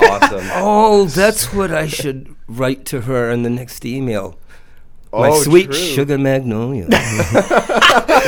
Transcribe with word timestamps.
awesome. 0.00 0.44
Oh, 0.54 1.06
that's 1.06 1.52
what 1.52 1.72
I 1.72 1.86
should 1.86 2.34
write 2.46 2.84
to 2.86 3.02
her 3.02 3.30
in 3.30 3.42
the 3.42 3.50
next 3.50 3.84
email. 3.84 4.38
My 5.12 5.28
Oh, 5.30 5.42
sweet 5.42 5.66
true. 5.66 5.74
sugar 5.74 6.18
magnolia. 6.18 6.84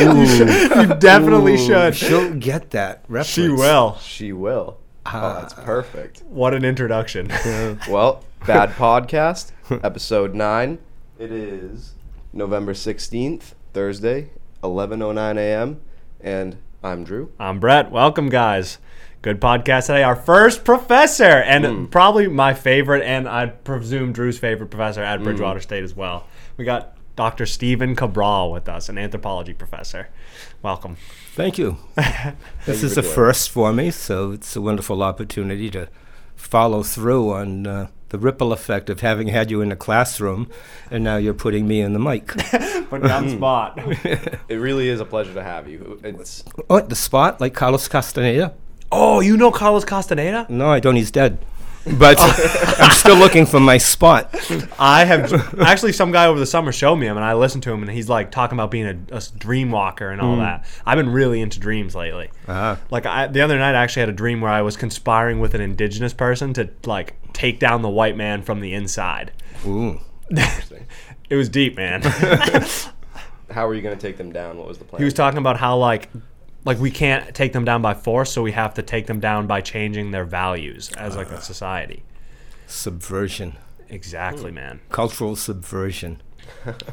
you 0.01 0.87
definitely 0.99 1.55
Ooh, 1.55 1.67
should. 1.67 1.95
She'll 1.95 2.35
get 2.35 2.71
that 2.71 3.05
reference. 3.09 3.29
She 3.29 3.49
will. 3.49 3.99
She 3.99 4.33
will. 4.33 4.79
Ah. 5.07 5.37
oh, 5.37 5.41
that's 5.41 5.55
perfect. 5.55 6.23
What 6.29 6.55
an 6.55 6.65
introduction. 6.65 7.31
Well, 7.89 8.25
Bad 8.47 8.71
Podcast, 8.71 9.53
episode 9.83 10.35
9. 10.35 10.79
It 11.19 11.31
is 11.33 11.95
November 12.33 12.73
16th, 12.73 13.53
Thursday, 13.75 14.31
11.09 14.63 15.37
a.m. 15.37 15.81
And 16.21 16.57
I'm 16.83 17.05
Drew. 17.05 17.33
I'm 17.39 17.59
Brett. 17.61 17.91
Welcome, 17.91 18.29
guys. 18.31 18.79
Good 19.23 19.39
podcast 19.39 19.89
today. 19.89 20.03
Our 20.03 20.17
first 20.17 20.65
professor, 20.65 21.25
and 21.25 21.67
hmm. 21.67 21.85
probably 21.87 22.27
my 22.27 22.55
favorite, 22.55 23.03
and 23.03 23.29
I 23.29 23.49
presume 23.49 24.15
Drew's 24.15 24.39
favorite 24.39 24.71
professor 24.71 25.03
at 25.03 25.19
hmm. 25.19 25.25
Bridgewater 25.25 25.61
State 25.61 25.85
as 25.85 25.95
well. 25.95 26.27
We 26.57 26.65
got 26.65 26.97
Dr. 27.17 27.45
Stephen 27.45 27.95
Cabral 27.95 28.51
with 28.51 28.67
us, 28.67 28.89
an 28.89 28.97
anthropology 28.97 29.53
professor. 29.53 30.09
Welcome. 30.63 30.97
Thank 31.35 31.59
you. 31.59 31.77
this 32.65 32.81
you 32.81 32.89
is 32.89 32.95
for 32.95 33.01
a 33.01 33.03
first 33.03 33.51
for 33.51 33.75
me, 33.75 33.91
so 33.91 34.33
it's 34.33 34.57
a 34.57 34.63
wonderful 34.63 35.03
opportunity 35.03 35.69
to 35.69 35.91
follow 36.35 36.83
through 36.83 37.31
on 37.35 37.67
uh, 37.67 37.89
the 38.09 38.19
ripple 38.19 38.55
effect 38.55 38.89
of 38.89 39.01
having 39.01 39.29
had 39.29 39.51
you 39.51 39.61
in 39.61 39.69
the 39.69 39.77
classroom, 39.77 40.49
and 40.91 41.05
now 41.05 41.19
you're 41.19 41.35
putting 41.35 41.69
me 41.69 41.83
in 41.83 41.93
the 41.93 41.99
mic. 41.99 42.29
Put 42.89 43.05
it 43.05 43.11
on 43.11 43.27
the 43.27 43.33
hmm. 43.33 43.37
spot. 43.37 43.79
It 44.49 44.57
really 44.57 44.89
is 44.89 44.99
a 44.99 45.05
pleasure 45.05 45.35
to 45.35 45.43
have 45.43 45.69
you. 45.69 46.01
It's 46.03 46.43
oh, 46.71 46.81
the 46.81 46.97
spot, 46.97 47.39
like 47.39 47.53
Carlos 47.53 47.87
Castaneda? 47.87 48.55
Oh, 48.93 49.21
you 49.21 49.37
know 49.37 49.51
Carlos 49.51 49.85
Castaneda? 49.85 50.47
No, 50.49 50.69
I 50.69 50.81
don't. 50.81 50.97
He's 50.97 51.11
dead. 51.11 51.39
But 51.99 52.19
I'm 52.79 52.91
still 52.91 53.17
looking 53.17 53.47
for 53.47 53.59
my 53.59 53.79
spot. 53.79 54.35
I 54.79 55.05
have 55.05 55.59
actually 55.61 55.93
some 55.93 56.13
guy 56.13 56.27
over 56.27 56.39
the 56.39 56.47
summer 56.47 56.73
showed 56.73 56.97
me 56.97 57.07
him, 57.07 57.17
and 57.17 57.25
I 57.25 57.33
listened 57.35 57.63
to 57.65 57.73
him, 57.73 57.83
and 57.83 57.91
he's 57.91 58.09
like 58.09 58.31
talking 58.31 58.57
about 58.57 58.71
being 58.71 58.87
a, 58.87 59.17
a 59.17 59.23
dream 59.39 59.71
walker 59.71 60.11
and 60.11 60.21
all 60.21 60.37
that. 60.37 60.67
I've 60.85 60.97
been 60.97 61.09
really 61.09 61.41
into 61.41 61.59
dreams 61.59 61.95
lately. 61.95 62.31
Ah. 62.47 62.79
Like 62.91 63.07
I, 63.07 63.29
the 63.29 63.41
other 63.41 63.59
night, 63.59 63.75
I 63.75 63.83
actually 63.83 64.01
had 64.01 64.09
a 64.11 64.15
dream 64.15 64.43
where 64.43 64.51
I 64.51 64.61
was 64.61 64.77
conspiring 64.77 65.41
with 65.41 65.55
an 65.55 65.63
indigenous 65.63 66.13
person 66.13 66.53
to 66.55 66.69
like 66.85 67.15
take 67.33 67.59
down 67.61 67.81
the 67.81 67.89
white 67.89 68.17
man 68.17 68.43
from 68.43 68.61
the 68.61 68.75
inside. 68.75 69.33
Ooh. 69.67 70.01
It 71.31 71.37
was 71.37 71.49
deep, 71.49 71.77
man. 71.77 72.03
how 73.53 73.69
were 73.69 73.75
you 73.75 73.83
going 73.83 73.97
to 73.97 74.01
take 74.01 74.17
them 74.17 74.33
down? 74.33 74.59
What 74.59 74.67
was 74.67 74.79
the 74.79 74.85
plan? 74.85 74.99
he 75.01 75.05
was 75.05 75.15
talking 75.15 75.39
about 75.39 75.59
how 75.59 75.77
like 75.77 76.09
like 76.65 76.79
we 76.79 76.91
can't 76.91 77.35
take 77.35 77.53
them 77.53 77.65
down 77.65 77.83
by 77.83 77.95
force, 77.95 78.33
so 78.33 78.43
we 78.43 78.53
have 78.53 78.75
to 78.75 78.83
take 78.83 79.07
them 79.07 79.21
down 79.21 79.47
by 79.47 79.61
changing 79.61 80.11
their 80.11 80.25
values 80.25 80.91
as 80.93 81.17
like 81.17 81.31
a 81.31 81.37
uh, 81.37 81.41
society. 81.41 82.03
Subversion. 82.67 83.57
Exactly, 83.89 84.51
hmm. 84.51 84.57
man. 84.57 84.81
Cultural 84.91 85.37
subversion. 85.37 86.23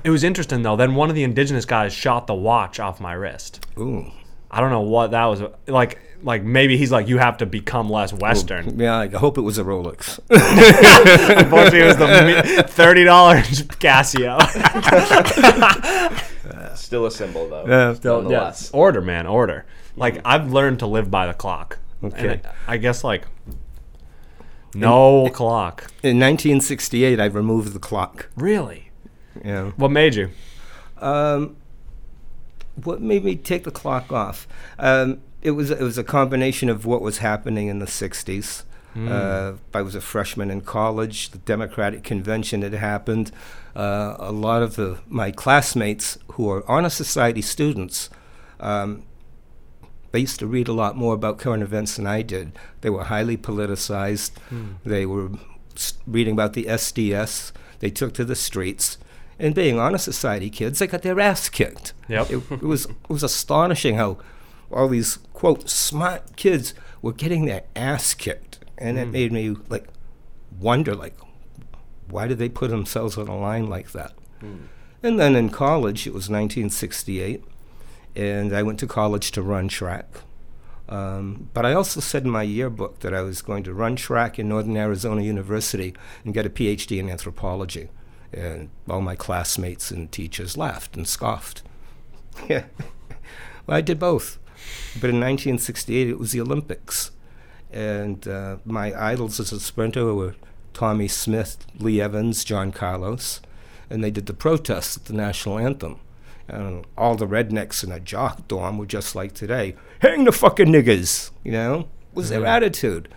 It 0.04 0.12
was 0.12 0.24
interesting 0.24 0.62
though. 0.62 0.76
Then 0.76 0.96
one 0.96 1.10
of 1.10 1.16
the 1.16 1.24
indigenous 1.24 1.66
guys 1.66 1.92
shot 1.92 2.28
the 2.28 2.36
watch 2.36 2.80
off 2.80 3.02
my 3.02 3.14
wrist. 3.14 3.66
Ooh. 3.78 4.12
I 4.50 4.62
don't 4.62 4.70
know 4.70 4.82
what 4.82 5.12
that 5.12 5.26
was 5.26 5.42
like. 5.68 6.00
Like 6.24 6.44
maybe 6.44 6.78
he's 6.78 6.92
like, 6.92 7.08
you 7.08 7.20
have 7.20 7.38
to 7.38 7.46
become 7.46 7.90
less 7.90 8.12
Western. 8.12 8.80
Yeah, 8.80 8.98
I 8.98 9.08
hope 9.08 9.38
it 9.38 9.42
was 9.42 9.60
a 9.60 9.64
Rolex. 9.64 10.20
Unfortunately, 10.30 11.80
it 11.80 11.86
was 11.86 11.98
the 11.98 12.64
thirty 12.68 13.04
dollars 13.04 13.62
Casio. 13.64 14.40
Still 16.80 17.06
a 17.06 17.12
symbol, 17.12 17.50
though. 17.50 17.66
Yeah. 17.68 17.96
nonetheless. 18.04 18.70
order, 18.74 19.02
man, 19.02 19.28
order. 19.28 19.66
Like 19.96 20.22
I've 20.24 20.52
learned 20.52 20.80
to 20.80 20.88
live 20.88 21.10
by 21.10 21.28
the 21.28 21.34
clock. 21.34 21.80
Okay. 22.04 22.34
And 22.34 22.46
I, 22.68 22.74
I 22.74 22.78
guess 22.78 23.04
like 23.04 23.24
no 24.74 25.30
clock. 25.30 25.82
In 26.04 26.20
1968, 26.20 27.20
I 27.20 27.26
removed 27.26 27.74
the 27.74 27.80
clock. 27.80 28.30
Really? 28.36 28.92
Yeah. 29.44 29.72
What 29.72 29.92
made 29.92 30.16
you? 30.16 30.30
Um, 31.00 31.58
what 32.84 33.02
made 33.02 33.24
me 33.24 33.36
take 33.36 33.64
the 33.64 33.72
clock 33.72 34.12
off? 34.12 34.48
Um, 34.78 35.22
it 35.42 35.52
was 35.52 35.72
it 35.72 35.82
was 35.82 35.98
a 35.98 36.04
combination 36.04 36.70
of 36.70 36.86
what 36.86 37.02
was 37.02 37.20
happening 37.20 37.68
in 37.68 37.80
the 37.80 37.86
60s. 37.86 38.64
Uh, 38.98 39.54
I 39.76 39.84
was 39.84 39.94
a 39.94 40.02
freshman 40.02 40.50
in 40.50 40.62
college. 40.62 41.30
The 41.30 41.38
Democratic 41.38 42.04
Convention 42.04 42.64
had 42.64 42.74
happened. 42.74 43.32
Uh, 43.76 44.16
a 44.18 44.32
lot 44.32 44.64
of 44.64 44.76
the, 44.76 44.98
my 45.08 45.30
classmates 45.30 46.18
who 46.38 46.48
are 46.52 46.64
honor 46.70 46.90
society 46.90 47.42
students, 47.42 48.12
um, 48.60 49.04
they 50.12 50.20
used 50.20 50.40
to 50.40 50.46
read 50.46 50.68
a 50.68 50.74
lot 50.74 50.96
more 50.96 51.16
about 51.16 51.40
current 51.40 51.64
events 51.64 51.96
than 51.96 52.06
I 52.06 52.22
did. 52.22 52.52
They 52.82 52.92
were 52.92 53.06
highly 53.06 53.38
politicized. 53.38 54.38
Hmm. 54.50 54.74
They 54.86 55.08
were 55.08 55.32
reading 56.06 56.34
about 56.34 56.54
the 56.54 56.66
SDS. 56.66 57.52
They 57.80 57.90
took 57.90 58.14
to 58.14 58.24
the 58.24 58.36
streets. 58.36 59.00
And 59.40 59.56
being 59.56 59.80
honor 59.80 59.98
society 59.98 60.52
kids, 60.52 60.78
they 60.78 60.86
got 60.86 61.02
their 61.02 61.20
ass 61.20 61.50
kicked. 61.50 61.94
Yep. 62.08 62.30
It, 62.30 62.52
it 62.52 62.64
was 62.64 62.86
it 62.86 63.10
was 63.10 63.24
astonishing 63.24 63.96
how 63.96 64.20
all 64.72 64.88
these 64.88 65.18
quote 65.34 65.70
smart 65.70 66.36
kids 66.36 66.76
were 67.02 67.14
getting 67.14 67.46
their 67.46 67.64
ass 67.76 68.14
kicked, 68.14 68.60
and 68.78 68.98
it 68.98 69.06
hmm. 69.06 69.12
made 69.12 69.32
me 69.32 69.56
like 69.70 69.88
wonder 70.60 70.96
like 70.96 71.16
why 72.10 72.28
did 72.28 72.38
they 72.38 72.50
put 72.50 72.70
themselves 72.70 73.18
on 73.18 73.28
a 73.28 73.38
line 73.38 73.68
like 73.70 73.92
that? 73.92 74.14
Hmm. 74.40 74.66
And 75.08 75.18
then 75.18 75.38
in 75.38 75.52
college, 75.52 76.06
it 76.06 76.10
was 76.10 76.30
1968, 76.30 77.42
and 78.14 78.54
I 78.54 78.62
went 78.62 78.78
to 78.80 78.88
college 78.88 79.32
to 79.32 79.42
run 79.42 79.70
track. 79.70 80.20
Um, 80.90 81.50
but 81.54 81.66
I 81.66 81.72
also 81.72 82.02
said 82.02 82.26
in 82.26 82.30
my 82.30 82.44
yearbook 82.44 83.00
that 83.00 83.14
I 83.14 83.22
was 83.22 83.42
going 83.42 83.64
to 83.64 83.74
run 83.74 83.96
track 83.96 84.38
in 84.38 84.50
Northern 84.50 84.76
Arizona 84.76 85.22
University 85.22 85.96
and 86.26 86.34
get 86.34 86.46
a 86.46 86.50
PhD 86.50 87.00
in 87.00 87.10
anthropology. 87.10 87.88
And 88.34 88.70
all 88.90 89.00
my 89.00 89.16
classmates 89.16 89.92
and 89.92 90.12
teachers 90.12 90.58
laughed 90.58 90.98
and 90.98 91.08
scoffed. 91.08 91.64
Well, 92.50 93.78
I 93.78 93.82
did 93.82 94.00
both. 94.00 94.40
But 94.96 95.10
in 95.10 95.22
1968, 95.22 96.10
it 96.10 96.20
was 96.20 96.34
the 96.34 96.42
Olympics. 96.42 97.12
And 97.72 98.28
uh, 98.28 98.58
my 98.66 98.94
idols 98.94 99.40
as 99.40 99.54
a 99.54 99.60
sprinter 99.62 100.14
were 100.14 100.36
Tommie 100.74 101.10
Smith, 101.10 101.66
Lee 101.80 102.02
Evans, 102.02 102.44
John 102.44 102.74
Carlos. 102.74 103.42
And 103.90 104.04
they 104.04 104.12
did 104.12 104.26
the 104.26 104.34
protests 104.34 104.98
at 104.98 105.06
the 105.06 105.14
national 105.14 105.60
anthem. 105.60 106.00
And 106.48 106.86
all 106.98 107.16
the 107.16 107.28
rednecks 107.28 107.84
in 107.84 107.92
a 107.92 108.00
jock 108.00 108.48
dorm 108.48 108.78
were 108.78 108.86
just 108.86 109.16
like 109.16 109.34
today. 109.34 109.76
Hang 110.00 110.24
the 110.24 110.32
fucking 110.32 110.68
niggers, 110.68 111.32
you 111.44 111.52
know, 111.52 111.88
was 112.14 112.30
their 112.30 112.46
attitude. 112.46 113.10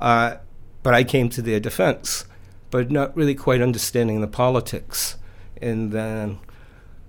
Uh, 0.00 0.36
but 0.82 0.94
I 0.94 1.04
came 1.04 1.28
to 1.30 1.42
their 1.42 1.60
defense, 1.60 2.24
but 2.70 2.90
not 2.90 3.14
really 3.14 3.34
quite 3.34 3.60
understanding 3.60 4.20
the 4.20 4.26
politics. 4.26 5.16
And 5.60 5.92
then 5.92 6.38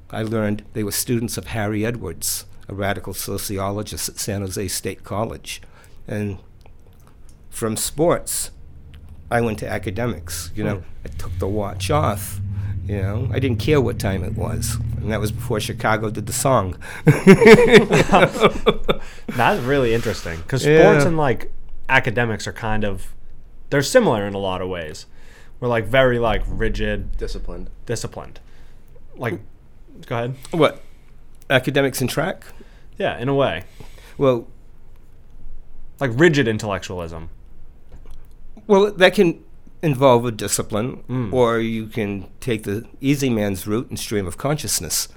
I 0.10 0.24
learned 0.24 0.66
they 0.74 0.84
were 0.84 0.92
students 0.92 1.38
of 1.38 1.48
Harry 1.48 1.86
Edwards, 1.86 2.46
a 2.68 2.74
radical 2.74 3.14
sociologist 3.14 4.10
at 4.10 4.20
San 4.20 4.42
Jose 4.42 4.68
State 4.68 5.04
College. 5.06 5.62
And 6.08 6.40
from 7.50 7.78
sports, 7.78 8.52
I 9.30 9.40
went 9.40 9.60
to 9.60 9.70
academics. 9.70 10.52
You 10.54 10.66
know, 10.66 10.84
I 11.06 11.08
took 11.08 11.38
the 11.40 11.48
watch 11.48 11.90
off. 11.90 12.42
You 12.88 13.02
know, 13.02 13.30
I 13.32 13.40
didn't 13.40 13.60
care 13.60 13.80
what 13.80 14.00
time 14.00 14.24
it 14.24 14.34
was. 14.36 14.76
And 14.98 15.12
that 15.12 15.20
was 15.20 15.32
before 15.32 15.60
Chicago 15.60 16.10
did 16.10 16.26
the 16.26 16.34
song. 16.34 16.78
That's 19.28 19.62
really 19.62 19.94
interesting 19.94 20.38
because 20.40 20.62
sports 20.64 20.78
Yeah. 21.04 21.08
and 21.08 21.18
like 21.18 21.52
academics 21.90 22.48
are 22.48 22.54
kind 22.54 22.84
of 22.84 23.14
they're 23.70 23.82
similar 23.82 24.26
in 24.28 24.34
a 24.34 24.38
lot 24.38 24.62
of 24.62 24.70
ways. 24.70 25.06
We're 25.60 25.68
like 25.70 25.86
very 25.86 26.20
like 26.20 26.42
rigid, 26.48 27.18
Disciplined. 27.18 27.70
disciplined. 27.86 28.40
Like, 29.16 29.40
go 30.08 30.16
ahead. 30.16 30.36
what? 30.52 30.82
Academics 31.50 32.02
and 32.02 32.10
track? 32.10 32.46
Yeah, 32.98 33.18
in 33.18 33.30
a 33.30 33.36
way, 33.36 33.64
Well, 34.18 34.48
like 36.00 36.12
rigid 36.14 36.48
intellectualism. 36.48 37.30
Well, 38.68 38.92
that 38.92 39.14
can 39.14 39.44
involve 39.82 40.26
a 40.26 40.32
discipline, 40.32 41.30
or 41.34 41.60
you 41.60 41.88
can 41.88 42.28
take 42.40 42.64
the 42.64 42.86
easy 43.00 43.30
man's 43.30 43.66
route 43.68 43.90
and 43.90 44.00
stream 44.00 44.28
of 44.28 44.38
consciousness. 44.38 45.08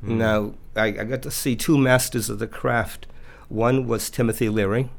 Now, 0.00 0.54
I, 0.76 0.86
I 0.86 1.04
got 1.04 1.22
to 1.22 1.30
see 1.30 1.56
two 1.56 1.76
masters 1.76 2.30
of 2.30 2.38
the 2.38 2.46
craft. 2.46 3.06
One 3.48 3.86
was 3.88 4.10
Timothy 4.10 4.48
Leary, 4.48 4.90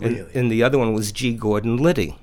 and, 0.00 0.16
Really? 0.16 0.30
and 0.34 0.50
the 0.52 0.62
other 0.62 0.78
one 0.78 0.92
was 0.94 1.10
G. 1.12 1.32
Gordon 1.32 1.76
Liddy. 1.76 2.16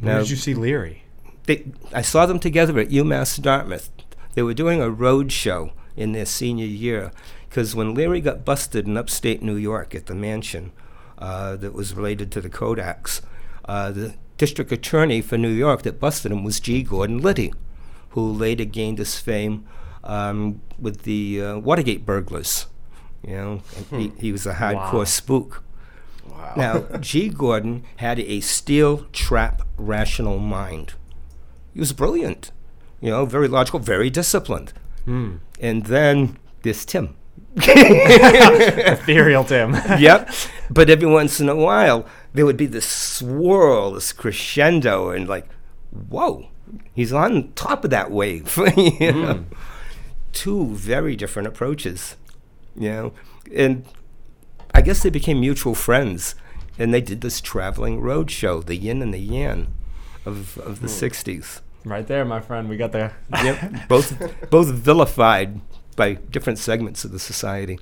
Where 0.00 0.14
Now, 0.14 0.18
did 0.20 0.30
you 0.30 0.36
see 0.36 0.52
Leary? 0.54 1.04
they, 1.46 1.64
I 1.94 2.02
saw 2.02 2.26
them 2.26 2.38
together 2.38 2.78
at 2.78 2.88
UMass 2.90 3.40
Dartmouth. 3.40 3.90
They 4.34 4.42
were 4.42 4.54
doing 4.54 4.80
a 4.82 4.90
road 4.90 5.32
show 5.32 5.72
in 5.96 6.12
their 6.12 6.26
senior 6.26 6.66
year 6.66 7.10
because 7.48 7.74
when 7.74 7.94
Leary 7.94 8.20
got 8.20 8.44
busted 8.44 8.86
in 8.86 8.96
upstate 8.96 9.42
New 9.42 9.56
York 9.56 9.94
at 9.94 10.06
the 10.06 10.14
mansion 10.14 10.72
uh, 11.18 11.56
that 11.56 11.72
was 11.72 11.94
related 11.94 12.30
to 12.32 12.40
the 12.40 12.50
Kodaks, 12.50 13.22
uh, 13.64 13.90
the 13.90 14.14
district 14.40 14.72
attorney 14.72 15.20
for 15.20 15.36
New 15.36 15.50
York 15.50 15.82
that 15.82 16.00
busted 16.00 16.32
him 16.32 16.42
was 16.42 16.60
G. 16.60 16.82
Gordon 16.82 17.18
Liddy, 17.18 17.52
who 18.10 18.32
later 18.32 18.64
gained 18.64 18.96
his 18.96 19.18
fame 19.18 19.66
um, 20.02 20.62
with 20.78 21.02
the 21.02 21.42
uh, 21.42 21.58
Watergate 21.58 22.06
burglars. 22.06 22.66
You 23.22 23.34
know, 23.36 23.62
and 23.90 24.00
he, 24.00 24.12
he 24.18 24.32
was 24.32 24.46
a 24.46 24.54
hardcore 24.54 24.94
Wow. 24.94 25.04
spook. 25.04 25.62
Wow. 26.26 26.54
Now, 26.56 26.78
G. 27.00 27.28
Gordon 27.28 27.84
had 27.96 28.18
a 28.18 28.40
steel 28.40 29.04
trap 29.12 29.60
rational 29.76 30.38
mind. 30.38 30.94
He 31.74 31.78
was 31.80 31.92
brilliant, 31.92 32.50
you 33.02 33.10
know, 33.10 33.26
very 33.26 33.46
logical, 33.46 33.78
very 33.78 34.08
disciplined. 34.08 34.72
And 35.06 35.40
then 35.86 36.38
this 36.62 36.86
Tim. 36.86 37.14
Ethereal 37.56 39.44
Tim. 39.44 39.74
yep. 39.98 40.30
But 40.70 40.88
every 40.88 41.08
once 41.08 41.40
in 41.40 41.48
a 41.48 41.56
while, 41.56 42.06
there 42.32 42.46
would 42.46 42.56
be 42.56 42.66
this 42.66 42.86
swirl, 42.86 43.92
this 43.92 44.12
crescendo, 44.12 45.10
and 45.10 45.28
like, 45.28 45.48
whoa, 45.90 46.48
he's 46.94 47.12
on 47.12 47.52
top 47.54 47.84
of 47.84 47.90
that 47.90 48.10
wave. 48.10 48.56
you 48.76 49.12
know? 49.12 49.34
Mm-hmm. 49.34 49.54
Two 50.32 50.66
very 50.66 51.16
different 51.16 51.48
approaches, 51.48 52.16
you 52.76 52.88
know. 52.88 53.12
And 53.54 53.84
I 54.72 54.80
guess 54.80 55.02
they 55.02 55.10
became 55.10 55.40
mutual 55.40 55.74
friends, 55.74 56.36
and 56.78 56.94
they 56.94 57.00
did 57.00 57.20
this 57.20 57.40
traveling 57.40 58.00
road 58.00 58.30
show, 58.30 58.62
the 58.62 58.76
yin 58.76 59.02
and 59.02 59.12
the 59.12 59.18
yang 59.18 59.74
of, 60.24 60.56
of 60.58 60.80
the 60.80 60.86
hmm. 60.86 61.04
60s. 61.04 61.60
right 61.84 62.06
there, 62.06 62.24
my 62.24 62.40
friend. 62.40 62.68
We 62.68 62.76
got 62.76 62.92
the. 62.92 63.10
Yep. 63.42 63.88
both, 63.88 64.50
both 64.50 64.68
vilified 64.68 65.60
by 65.96 66.14
different 66.14 66.58
segments 66.58 67.04
of 67.04 67.10
the 67.10 67.18
society. 67.18 67.80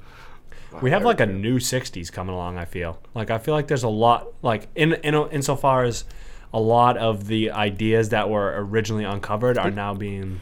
We 0.83 0.91
have 0.91 1.05
like 1.05 1.21
a 1.21 1.27
new 1.27 1.59
'60s 1.59 2.13
coming 2.13 2.35
along. 2.35 2.59
I 2.59 2.65
feel 2.65 2.99
like 3.15 3.31
I 3.31 3.39
feel 3.39 3.55
like 3.55 3.69
there's 3.69 3.83
a 3.83 3.89
lot 3.89 4.29
like 4.43 4.69
in 4.75 4.95
in 4.95 5.15
insofar 5.31 5.85
as 5.85 6.05
a 6.53 6.61
lot 6.61 6.97
of 6.97 7.27
the 7.27 7.51
ideas 7.51 8.11
that 8.11 8.31
were 8.31 8.55
originally 8.57 9.05
uncovered 9.05 9.59
are 9.59 9.71
now 9.71 9.95
being 9.95 10.41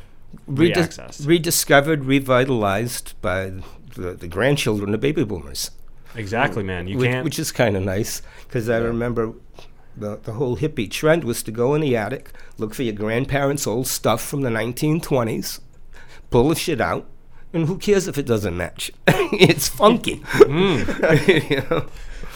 Redis- 0.49 1.26
rediscovered, 1.26 2.05
revitalized 2.05 3.20
by 3.23 3.52
the, 3.94 4.12
the 4.12 4.28
grandchildren 4.28 4.94
of 4.94 5.00
baby 5.00 5.25
boomers, 5.25 5.70
exactly, 6.14 6.62
man. 6.62 6.87
You 6.87 6.99
which, 6.99 7.11
can't. 7.11 7.25
which 7.25 7.38
is 7.38 7.52
kind 7.52 7.76
of 7.76 7.82
nice 7.82 8.22
because 8.46 8.69
I 8.69 8.79
remember 8.79 9.32
the, 9.96 10.17
the 10.22 10.34
whole 10.34 10.56
hippie 10.56 10.90
trend 10.90 11.25
was 11.25 11.43
to 11.44 11.50
go 11.50 11.75
in 11.75 11.81
the 11.81 11.96
attic, 11.96 12.31
look 12.58 12.75
for 12.75 12.82
your 12.82 12.94
grandparents' 12.94 13.67
old 13.67 13.87
stuff 13.87 14.22
from 14.22 14.43
the 14.43 14.50
1920s, 14.50 15.61
pull 16.31 16.50
the 16.50 16.55
shit 16.55 16.81
out, 16.81 17.06
and 17.56 17.67
who 17.67 17.79
cares 17.79 18.06
if 18.06 18.19
it 18.19 18.26
doesn't 18.26 18.56
match? 18.56 18.91
it's 19.06 19.67
funky. 19.67 20.23
You 20.47 21.62
know? 21.70 21.87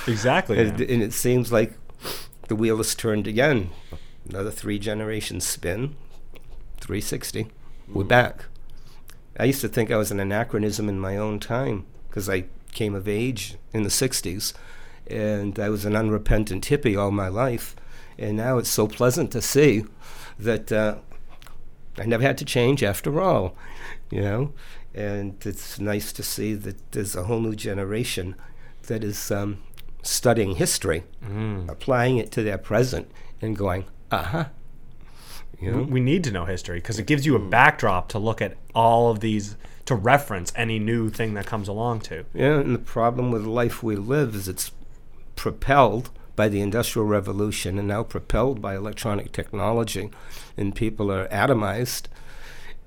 exactly. 0.06 0.58
And, 0.58 0.80
and 0.80 1.02
it 1.02 1.12
seems 1.12 1.52
like 1.52 1.74
the 2.48 2.56
wheel 2.56 2.78
has 2.78 2.94
turned 2.94 3.26
again. 3.26 3.70
Another 4.28 4.50
three 4.50 4.78
generations 4.78 5.46
spin, 5.46 5.94
360. 6.80 7.48
We're 7.92 8.04
back. 8.04 8.46
I 9.38 9.44
used 9.44 9.60
to 9.60 9.68
think 9.68 9.90
I 9.90 9.96
was 9.96 10.10
an 10.10 10.20
anachronism 10.20 10.88
in 10.88 10.98
my 10.98 11.16
own 11.16 11.38
time 11.38 11.86
because 12.08 12.28
I 12.28 12.46
came 12.72 12.94
of 12.94 13.06
age 13.06 13.56
in 13.72 13.82
the 13.82 13.88
60s 13.88 14.54
and 15.06 15.58
I 15.58 15.68
was 15.68 15.84
an 15.84 15.96
unrepentant 15.96 16.66
hippie 16.66 16.98
all 16.98 17.10
my 17.10 17.28
life. 17.28 17.76
And 18.18 18.36
now 18.36 18.58
it's 18.58 18.70
so 18.70 18.86
pleasant 18.86 19.32
to 19.32 19.42
see 19.42 19.84
that 20.38 20.72
uh, 20.72 20.96
I 21.98 22.06
never 22.06 22.22
had 22.22 22.38
to 22.38 22.44
change 22.44 22.82
after 22.82 23.20
all, 23.20 23.56
you 24.10 24.22
know? 24.22 24.52
And 24.94 25.36
it's 25.46 25.78
nice 25.78 26.12
to 26.12 26.22
see 26.22 26.54
that 26.54 26.92
there's 26.92 27.14
a 27.14 27.24
whole 27.24 27.40
new 27.40 27.54
generation 27.54 28.34
that 28.88 29.04
is 29.04 29.30
um, 29.30 29.58
studying 30.02 30.56
history, 30.56 31.04
applying 31.68 32.18
it 32.18 32.32
to 32.32 32.42
their 32.42 32.58
present, 32.58 33.10
and 33.40 33.56
going, 33.56 33.84
uh 34.10 34.22
huh. 34.22 34.44
You 35.60 35.70
we, 35.70 35.76
know? 35.76 35.82
we 35.82 36.00
need 36.00 36.24
to 36.24 36.30
know 36.30 36.46
history 36.46 36.78
because 36.78 36.98
it 36.98 37.06
gives 37.06 37.26
you 37.26 37.36
a 37.36 37.38
backdrop 37.38 38.08
to 38.08 38.18
look 38.18 38.40
at 38.40 38.56
all 38.74 39.10
of 39.10 39.20
these 39.20 39.56
to 39.86 39.94
reference 39.94 40.52
any 40.56 40.78
new 40.78 41.10
thing 41.10 41.34
that 41.34 41.46
comes 41.46 41.68
along 41.68 42.00
to. 42.00 42.24
Yeah, 42.32 42.60
and 42.60 42.74
the 42.74 42.78
problem 42.78 43.30
with 43.30 43.42
the 43.44 43.50
life 43.50 43.82
we 43.82 43.96
live 43.96 44.34
is 44.34 44.48
it's 44.48 44.70
propelled 45.36 46.10
by 46.36 46.48
the 46.48 46.60
Industrial 46.60 47.06
Revolution 47.06 47.78
and 47.78 47.88
now 47.88 48.02
propelled 48.02 48.62
by 48.62 48.76
electronic 48.76 49.32
technology, 49.32 50.10
and 50.56 50.74
people 50.74 51.12
are 51.12 51.28
atomized. 51.28 52.04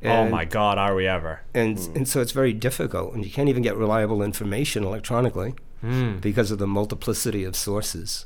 Oh 0.06 0.30
my 0.30 0.46
God, 0.46 0.78
are 0.78 0.96
we 0.96 1.08
ever? 1.08 1.42
And, 1.54 1.80
hmm. 1.80 1.98
and 1.98 2.08
so 2.08 2.22
it's 2.22 2.32
very 2.32 2.54
difficult, 2.54 3.14
and 3.14 3.24
you 3.26 3.32
can't 3.32 3.50
even 3.50 3.64
get 3.64 3.76
reliable 3.76 4.22
information 4.22 4.84
electronically 4.84 5.56
hmm. 5.82 6.18
because 6.18 6.52
of 6.52 6.60
the 6.60 6.68
multiplicity 6.68 7.44
of 7.44 7.56
sources. 7.56 8.26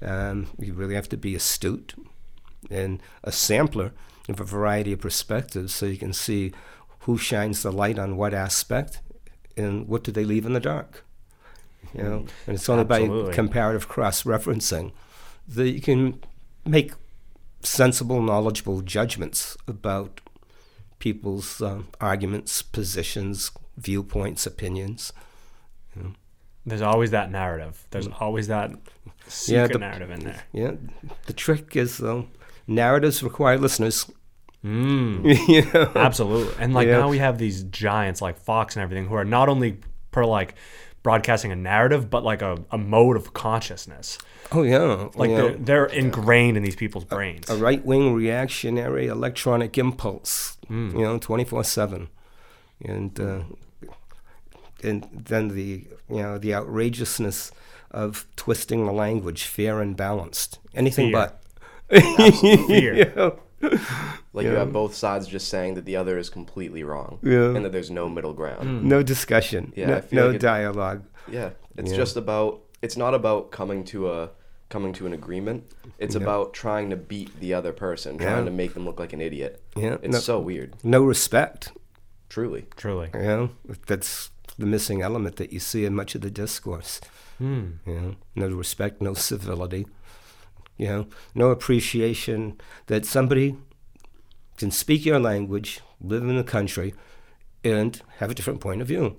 Um, 0.00 0.48
you 0.58 0.74
really 0.74 0.94
have 0.94 1.08
to 1.10 1.16
be 1.16 1.34
astute 1.34 1.94
and 2.70 3.00
a 3.24 3.32
sampler 3.32 3.92
of 4.28 4.40
a 4.40 4.44
variety 4.44 4.92
of 4.92 5.00
perspectives 5.00 5.74
so 5.74 5.86
you 5.86 5.96
can 5.96 6.12
see 6.12 6.52
who 7.00 7.18
shines 7.18 7.62
the 7.62 7.72
light 7.72 7.98
on 7.98 8.16
what 8.16 8.34
aspect 8.34 9.00
and 9.56 9.88
what 9.88 10.04
do 10.04 10.12
they 10.12 10.24
leave 10.24 10.46
in 10.46 10.52
the 10.52 10.60
dark. 10.60 11.04
You 11.94 12.02
know, 12.02 12.18
hmm. 12.18 12.26
and 12.46 12.56
it's 12.56 12.68
only 12.68 12.84
Absolutely. 12.84 13.30
by 13.30 13.34
comparative 13.34 13.88
cross-referencing 13.88 14.92
that 15.48 15.70
you 15.70 15.80
can 15.80 16.22
make 16.66 16.92
sensible, 17.62 18.22
knowledgeable 18.22 18.82
judgments 18.82 19.56
about 19.66 20.20
people's 20.98 21.60
um, 21.62 21.88
arguments, 22.00 22.62
positions, 22.62 23.50
viewpoints, 23.76 24.46
opinions. 24.46 25.12
There's 26.66 26.82
always 26.82 27.12
that 27.12 27.30
narrative. 27.30 27.86
There's 27.90 28.08
always 28.20 28.48
that 28.48 28.70
secret 29.26 29.54
Yeah, 29.62 29.66
the- 29.68 29.78
narrative 29.78 30.10
in 30.10 30.20
there. 30.20 30.42
Yeah, 30.52 30.72
the 31.26 31.32
trick 31.32 31.76
is 31.76 31.98
though, 31.98 32.28
narratives 32.66 33.22
require 33.22 33.56
listeners. 33.58 34.10
Mm. 34.64 35.48
you 35.48 35.64
know? 35.72 35.92
Absolutely. 35.94 36.54
And 36.62 36.74
like 36.74 36.88
Yeah. 36.88 36.98
now 36.98 37.08
we 37.08 37.18
have 37.18 37.38
these 37.38 37.62
giants 37.64 38.20
like 38.20 38.36
Fox 38.38 38.76
and 38.76 38.82
everything 38.82 39.06
who 39.06 39.14
are 39.14 39.24
not 39.24 39.48
only 39.48 39.78
per 40.10 40.24
like 40.24 40.56
broadcasting 41.02 41.52
a 41.52 41.56
narrative, 41.56 42.10
but 42.10 42.24
like 42.24 42.42
a, 42.42 42.58
a 42.70 42.78
mode 42.78 43.16
of 43.16 43.32
consciousness. 43.32 44.18
Oh 44.52 44.62
yeah, 44.62 45.08
Like 45.14 45.30
you 45.30 45.36
they're, 45.36 45.52
they're 45.56 45.86
ingrained 45.86 46.56
in 46.56 46.62
these 46.62 46.76
people's 46.76 47.04
brains. 47.04 47.48
a 47.50 47.56
right-wing 47.56 48.14
reactionary 48.14 49.06
electronic 49.06 49.76
impulse. 49.78 50.56
You 50.70 50.92
know, 50.92 51.18
twenty-four 51.18 51.64
seven, 51.64 52.08
and 52.84 53.18
uh, 53.18 53.40
and 54.82 55.06
then 55.12 55.48
the 55.48 55.86
you 56.10 56.22
know 56.22 56.38
the 56.38 56.54
outrageousness 56.54 57.50
of 57.90 58.26
twisting 58.36 58.84
the 58.86 58.92
language, 58.92 59.44
fair 59.44 59.80
and 59.80 59.96
balanced. 59.96 60.58
Anything 60.74 61.06
Fear. 61.10 61.12
but. 61.12 61.42
Fear. 62.66 62.94
You 62.96 63.12
know? 63.16 63.38
Like 64.32 64.44
you 64.46 64.52
have 64.52 64.72
both 64.72 64.94
sides 64.94 65.26
just 65.26 65.48
saying 65.48 65.74
that 65.74 65.84
the 65.84 65.96
other 65.96 66.16
is 66.18 66.30
completely 66.30 66.84
wrong, 66.84 67.18
Yeah. 67.22 67.54
and 67.56 67.64
that 67.64 67.72
there's 67.72 67.90
no 67.90 68.08
middle 68.08 68.32
ground. 68.34 68.84
No 68.84 69.02
discussion. 69.02 69.72
Yeah, 69.74 69.86
no, 69.86 70.02
no 70.12 70.26
like 70.26 70.36
it- 70.36 70.40
dialogue. 70.40 71.02
Yeah, 71.30 71.50
it's 71.76 71.90
Yeah. 71.90 71.96
just 71.96 72.16
about. 72.16 72.60
It's 72.82 72.96
not 72.96 73.14
about 73.14 73.50
coming 73.50 73.82
to 73.86 74.10
a 74.10 74.30
coming 74.68 74.92
to 74.92 75.06
an 75.06 75.12
agreement. 75.14 75.64
It's 75.98 76.14
about 76.14 76.52
trying 76.54 76.90
to 76.90 76.96
beat 76.96 77.40
the 77.40 77.54
other 77.54 77.72
person, 77.72 78.18
trying 78.18 78.38
Yeah. 78.38 78.44
to 78.44 78.50
make 78.50 78.74
them 78.74 78.84
look 78.84 79.00
like 79.00 79.12
an 79.14 79.20
idiot. 79.20 79.62
Yeah, 79.74 79.96
It's 80.02 80.12
no- 80.12 80.18
so 80.20 80.38
weird. 80.40 80.74
No 80.84 81.02
respect. 81.02 81.72
Truly. 82.28 82.66
Truly. 82.76 83.08
You 83.14 83.20
know, 83.22 83.50
that's 83.86 84.30
the 84.58 84.66
missing 84.66 85.00
element 85.02 85.36
that 85.36 85.52
you 85.52 85.58
see 85.60 85.84
in 85.86 85.94
much 85.94 86.14
of 86.14 86.20
the 86.20 86.30
discourse. 86.30 87.00
Hmm. 87.38 87.64
You 87.86 87.94
know, 87.94 88.14
no 88.36 88.48
respect, 88.48 89.00
no 89.00 89.14
civility. 89.14 89.86
You 90.78 90.86
know, 90.86 91.06
no 91.34 91.50
appreciation 91.50 92.58
that 92.86 93.04
somebody 93.04 93.56
can 94.56 94.70
speak 94.70 95.04
your 95.04 95.18
language, 95.18 95.80
live 96.00 96.22
in 96.22 96.36
the 96.36 96.44
country, 96.44 96.94
and 97.64 98.00
have 98.18 98.30
a 98.30 98.34
different 98.34 98.60
point 98.60 98.80
of 98.80 98.88
view, 98.88 99.16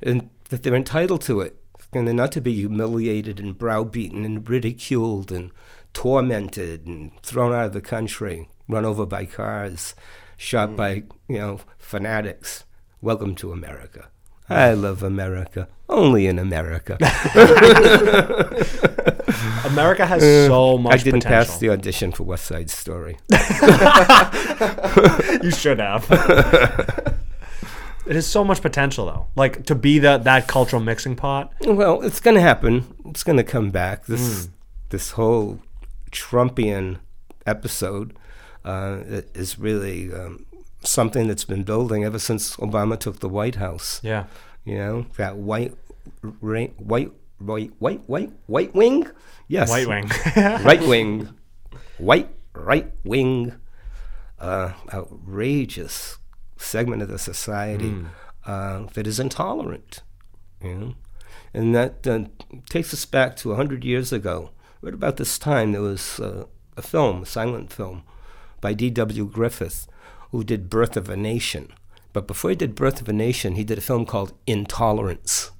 and 0.00 0.30
that 0.48 0.62
they're 0.62 0.74
entitled 0.74 1.20
to 1.22 1.40
it, 1.40 1.60
and 1.92 2.06
they're 2.06 2.14
not 2.14 2.32
to 2.32 2.40
be 2.40 2.54
humiliated 2.54 3.40
and 3.40 3.58
browbeaten 3.58 4.24
and 4.24 4.48
ridiculed 4.48 5.32
and 5.32 5.50
tormented 5.92 6.86
and 6.86 7.10
thrown 7.22 7.52
out 7.52 7.66
of 7.66 7.72
the 7.72 7.80
country, 7.80 8.48
run 8.68 8.84
over 8.84 9.04
by 9.04 9.24
cars, 9.24 9.94
shot 10.36 10.70
hmm. 10.70 10.76
by 10.76 11.02
you 11.28 11.38
know 11.38 11.60
fanatics. 11.78 12.64
Welcome 13.00 13.34
to 13.36 13.52
America. 13.52 14.08
Hmm. 14.46 14.52
I 14.52 14.72
love 14.74 15.02
America. 15.02 15.68
Only 15.88 16.26
in 16.26 16.38
America. 16.38 16.98
America 19.64 20.04
has 20.06 20.22
so 20.22 20.78
much 20.78 20.90
Uh, 20.92 20.94
I 20.94 20.98
didn't 20.98 21.22
potential. 21.22 21.52
pass 21.52 21.58
the 21.58 21.70
audition 21.70 22.12
for 22.12 22.24
West 22.24 22.44
Side 22.46 22.70
Story. 22.70 23.16
you 25.42 25.50
should 25.50 25.78
have. 25.80 26.06
it 28.06 28.14
has 28.14 28.26
so 28.26 28.44
much 28.44 28.60
potential 28.62 29.06
though. 29.06 29.26
Like 29.36 29.64
to 29.66 29.74
be 29.74 29.98
that 30.00 30.24
that 30.24 30.46
cultural 30.46 30.82
mixing 30.82 31.16
pot. 31.16 31.52
Well, 31.62 32.02
it's 32.02 32.20
going 32.20 32.34
to 32.36 32.40
happen. 32.40 32.86
It's 33.06 33.22
going 33.24 33.36
to 33.38 33.44
come 33.44 33.70
back. 33.70 34.06
This 34.06 34.48
this 34.90 35.12
whole 35.12 35.60
Trumpian 36.10 36.98
episode 37.46 38.16
uh, 38.64 38.98
is 39.34 39.58
really 39.58 40.12
um, 40.12 40.46
something 40.82 41.26
that's 41.26 41.44
been 41.44 41.62
building 41.64 42.04
ever 42.04 42.18
since 42.18 42.56
Obama 42.56 42.98
took 42.98 43.20
the 43.20 43.28
White 43.28 43.56
House. 43.56 44.00
Yeah. 44.02 44.24
You 44.64 44.78
know 44.78 45.06
that 45.16 45.36
white, 45.36 45.74
ra- 46.22 46.68
white, 46.78 47.12
white, 47.38 47.72
white, 47.78 48.02
white, 48.08 48.32
white 48.46 48.74
wing. 48.74 49.06
Yes, 49.48 49.68
White 49.70 49.86
wing. 49.88 50.10
right 50.36 50.82
wing, 50.86 51.28
white 51.98 52.30
right 52.54 52.90
wing, 53.04 53.54
uh, 54.38 54.72
outrageous 54.92 56.18
segment 56.56 57.02
of 57.02 57.08
the 57.08 57.18
society 57.18 57.94
uh, 58.46 58.86
that 58.94 59.06
is 59.06 59.20
intolerant. 59.20 60.02
You 60.62 60.74
know? 60.74 60.94
And 61.52 61.74
that 61.74 62.06
uh, 62.06 62.24
takes 62.68 62.92
us 62.94 63.04
back 63.04 63.36
to 63.36 63.48
100 63.50 63.84
years 63.84 64.12
ago. 64.12 64.50
Right 64.80 64.94
about 64.94 65.16
this 65.18 65.38
time, 65.38 65.72
there 65.72 65.80
was 65.82 66.18
uh, 66.20 66.44
a 66.76 66.82
film, 66.82 67.22
a 67.22 67.26
silent 67.26 67.72
film, 67.72 68.02
by 68.60 68.72
D.W. 68.74 69.26
Griffith, 69.26 69.86
who 70.30 70.42
did 70.42 70.68
Birth 70.70 70.96
of 70.96 71.08
a 71.08 71.16
Nation. 71.16 71.72
But 72.12 72.26
before 72.26 72.50
he 72.50 72.56
did 72.56 72.74
Birth 72.74 73.00
of 73.00 73.08
a 73.08 73.12
Nation, 73.12 73.54
he 73.54 73.64
did 73.64 73.78
a 73.78 73.82
film 73.82 74.04
called 74.06 74.32
Intolerance. 74.46 75.50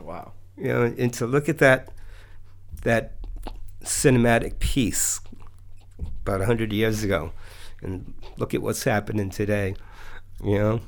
Wow. 0.00 0.32
You 0.58 0.68
know, 0.68 0.82
and 0.82 1.12
to 1.14 1.26
look 1.26 1.48
at 1.48 1.58
that, 1.58 1.90
that 2.82 3.12
cinematic 3.84 4.58
piece 4.58 5.20
about 6.22 6.40
100 6.40 6.72
years 6.72 7.02
ago, 7.04 7.32
and 7.82 8.12
look 8.36 8.54
at 8.54 8.62
what's 8.62 8.84
happening 8.84 9.30
today, 9.30 9.74
you 10.42 10.58
know, 10.58 10.80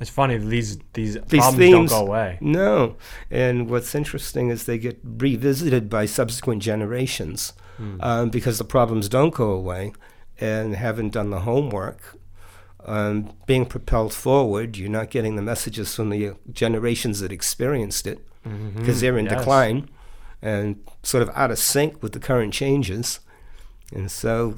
It's 0.00 0.10
funny 0.10 0.36
these 0.38 0.78
these, 0.94 1.14
these 1.28 1.40
problems 1.40 1.56
themes 1.58 1.90
don't 1.90 1.98
go 2.00 2.06
away. 2.06 2.38
No, 2.40 2.96
and 3.30 3.68
what's 3.68 3.94
interesting 3.94 4.48
is 4.50 4.64
they 4.64 4.78
get 4.78 4.98
revisited 5.04 5.88
by 5.90 6.06
subsequent 6.06 6.62
generations 6.62 7.52
um, 8.00 8.28
because 8.30 8.58
the 8.58 8.64
problems 8.64 9.08
don't 9.08 9.34
go 9.34 9.50
away, 9.50 9.92
and 10.38 10.74
haven't 10.74 11.12
done 11.12 11.30
the 11.30 11.40
homework. 11.40 12.16
Um, 12.86 13.34
being 13.46 13.66
propelled 13.66 14.14
forward, 14.14 14.76
you're 14.78 14.88
not 14.90 15.10
getting 15.10 15.36
the 15.36 15.42
messages 15.42 15.94
from 15.94 16.08
the 16.10 16.32
generations 16.50 17.20
that 17.20 17.30
experienced 17.32 18.06
it 18.06 18.20
Mm-hmm. 18.46 18.78
because 18.78 19.00
they're 19.00 19.18
in 19.18 19.26
Yes. 19.26 19.38
decline 19.38 19.88
and 20.40 20.82
sort 21.02 21.22
of 21.22 21.30
out 21.34 21.50
of 21.50 21.58
sync 21.58 22.02
with 22.02 22.12
the 22.12 22.18
current 22.18 22.54
changes, 22.54 23.20
and 23.92 24.10
so 24.10 24.54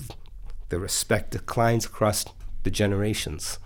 the 0.68 0.78
respect 0.78 1.32
declines 1.32 1.86
across 1.86 2.24
the 2.62 2.70
generations. 2.70 3.58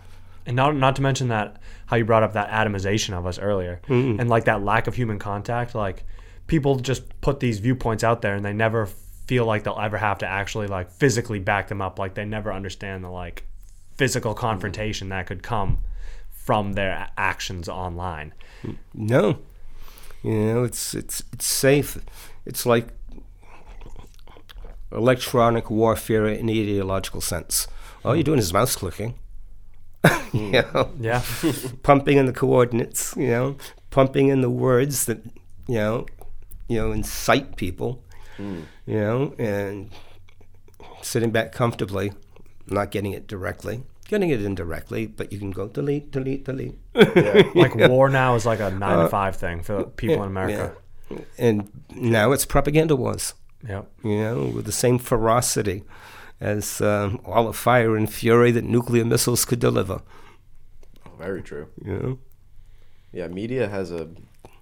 And 0.47 0.57
not 0.57 0.77
not 0.77 0.97
to 0.97 1.03
mention 1.03 1.29
that 1.29 1.61
how 1.87 1.97
you 1.97 2.05
brought 2.05 2.23
up 2.23 2.33
that 2.33 2.49
atomization 2.51 3.13
of 3.13 3.27
us 3.27 3.39
earlier, 3.39 3.81
mm-hmm. 3.89 4.19
and 4.21 4.31
like 4.31 4.45
that 4.45 4.63
lack 4.63 4.87
of 4.87 4.95
human 4.95 5.19
contact. 5.19 5.75
Like 5.75 6.05
people 6.47 6.77
just 6.77 7.21
put 7.21 7.41
these 7.41 7.59
viewpoints 7.59 8.03
out 8.05 8.23
there, 8.23 8.35
and 8.35 8.45
they 8.45 8.53
never 8.53 8.87
feel 9.27 9.45
like 9.45 9.65
they'll 9.65 9.79
ever 9.79 9.99
have 9.99 10.19
to 10.19 10.27
actually 10.27 10.69
like 10.69 10.91
physically 10.91 11.41
back 11.41 11.69
them 11.69 11.83
up. 11.83 11.99
Like 11.99 12.15
they 12.15 12.25
never 12.25 12.53
understand 12.53 13.05
the 13.05 13.11
like 13.11 13.45
physical 13.97 14.35
confrontation 14.35 15.09
that 15.09 15.27
could 15.27 15.43
come 15.43 15.79
from 16.31 16.75
their 16.75 17.09
actions 17.19 17.69
online. 17.69 18.33
No, 18.95 19.41
you 20.23 20.33
know 20.33 20.65
it's 20.65 20.95
it's 20.95 21.23
it's 21.33 21.47
safe. 21.47 21.99
It's 22.45 22.67
like 22.67 22.89
electronic 24.93 25.71
warfare 25.71 26.27
in 26.27 26.47
the 26.47 26.63
ideological 26.63 27.21
sense. 27.21 27.67
All 28.05 28.15
you're 28.15 28.23
doing 28.23 28.39
is 28.39 28.53
mouse 28.53 28.77
clicking. 28.77 29.15
you 30.33 30.41
hmm. 30.41 30.51
know, 30.53 30.91
Yeah, 31.01 31.23
pumping 31.83 32.19
in 32.19 32.27
the 32.27 32.33
coordinates. 32.33 33.15
You 33.17 33.29
know, 33.29 33.57
pumping 33.91 34.29
in 34.29 34.41
the 34.41 34.51
words 34.51 35.07
that 35.07 35.25
you 35.67 35.75
know, 35.75 36.07
you 36.69 36.79
know, 36.79 36.93
incite 36.93 37.57
people. 37.57 38.03
Hmm. 38.37 38.61
You 38.87 39.01
know, 39.01 39.35
and 39.39 39.91
sitting 41.03 41.31
back 41.31 41.53
comfortably, 41.53 42.13
not 42.67 42.91
getting 42.91 43.13
it 43.13 43.27
directly, 43.27 43.83
getting 44.09 44.31
it 44.31 44.43
indirectly, 44.43 45.07
but 45.07 45.33
you 45.33 45.39
can 45.39 45.51
go 45.51 45.69
delete, 45.69 46.11
delete, 46.11 46.45
delete. 46.45 46.79
like 47.55 47.75
war 47.89 48.09
now 48.09 48.35
is 48.35 48.47
like 48.47 48.61
a 48.61 48.71
nine 48.71 48.99
to 48.99 49.09
five 49.09 49.37
thing 49.37 49.63
for 49.63 49.85
people 49.85 50.23
in 50.23 50.29
America. 50.29 50.77
And 51.39 51.71
now 51.95 52.33
it's 52.33 52.45
propaganda 52.45 52.97
wars. 52.97 53.35
Yeah. 53.67 53.83
you 54.05 54.19
know, 54.19 54.45
with 54.55 54.67
the 54.67 54.73
same 54.73 54.99
ferocity 54.99 55.83
as 56.41 56.81
um, 56.81 57.21
all 57.25 57.47
the 57.47 57.53
fire 57.53 57.97
and 57.97 58.13
fury 58.13 58.51
that 58.53 58.65
nuclear 58.65 59.05
missiles 59.05 59.45
could 59.45 59.59
deliver. 59.59 60.03
Oh, 61.05 61.11
very 61.19 61.43
true. 61.43 61.69
You 61.85 61.93
know, 61.93 62.19
Yeah, 63.13 63.29
media 63.29 63.69
has 63.69 63.91
a 63.91 64.11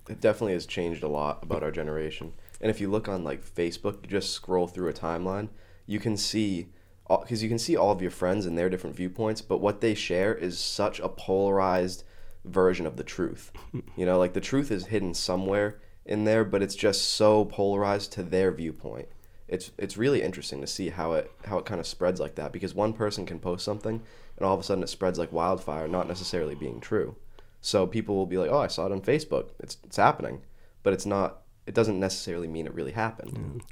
it 0.08 0.20
definitely 0.20 0.52
has 0.52 0.66
changed 0.66 1.02
a 1.02 1.08
lot 1.08 1.42
about 1.42 1.62
our 1.62 1.70
generation. 1.70 2.32
And 2.60 2.70
if 2.70 2.80
you 2.80 2.90
look 2.90 3.08
on 3.08 3.24
like 3.24 3.44
Facebook, 3.44 4.02
you 4.02 4.08
just 4.08 4.32
scroll 4.32 4.66
through 4.66 4.88
a 4.88 4.92
timeline, 4.92 5.48
you 5.86 5.98
can 5.98 6.16
see 6.16 6.68
because 7.08 7.42
you 7.42 7.48
can 7.48 7.58
see 7.58 7.76
all 7.76 7.90
of 7.90 8.02
your 8.02 8.10
friends 8.10 8.46
and 8.46 8.56
their 8.56 8.70
different 8.70 8.96
viewpoints, 8.96 9.40
but 9.40 9.60
what 9.60 9.80
they 9.80 9.94
share 9.94 10.34
is 10.34 10.58
such 10.58 11.00
a 11.00 11.08
polarized 11.08 12.04
version 12.44 12.86
of 12.86 12.96
the 12.96 13.04
truth. 13.04 13.52
You 13.96 14.06
know, 14.06 14.18
like 14.18 14.32
the 14.32 14.40
truth 14.40 14.70
is 14.70 14.86
hidden 14.86 15.14
somewhere 15.14 15.78
in 16.04 16.24
there, 16.24 16.44
but 16.44 16.62
it's 16.62 16.74
just 16.74 17.10
so 17.10 17.44
polarized 17.44 18.12
to 18.12 18.22
their 18.22 18.50
viewpoint. 18.50 19.08
It's 19.46 19.70
it's 19.78 19.96
really 19.96 20.22
interesting 20.22 20.60
to 20.60 20.66
see 20.66 20.88
how 20.88 21.12
it 21.12 21.30
how 21.44 21.58
it 21.58 21.64
kind 21.64 21.80
of 21.80 21.86
spreads 21.86 22.18
like 22.18 22.34
that 22.36 22.52
because 22.52 22.74
one 22.74 22.92
person 22.92 23.26
can 23.26 23.38
post 23.38 23.64
something 23.64 24.02
and 24.36 24.46
all 24.46 24.54
of 24.54 24.60
a 24.60 24.62
sudden 24.62 24.82
it 24.82 24.88
spreads 24.88 25.18
like 25.18 25.32
wildfire, 25.32 25.86
not 25.86 26.08
necessarily 26.08 26.54
being 26.54 26.80
true. 26.80 27.14
So 27.60 27.86
people 27.86 28.16
will 28.16 28.26
be 28.26 28.38
like, 28.38 28.50
"Oh, 28.50 28.58
I 28.58 28.66
saw 28.66 28.86
it 28.86 28.92
on 28.92 29.00
Facebook. 29.00 29.50
It's 29.60 29.78
it's 29.84 29.96
happening," 29.96 30.42
but 30.82 30.92
it's 30.92 31.06
not. 31.06 31.42
It 31.66 31.74
doesn't 31.74 31.98
necessarily 31.98 32.48
mean 32.48 32.66
it 32.66 32.74
really 32.74 32.92
happened. 32.92 33.62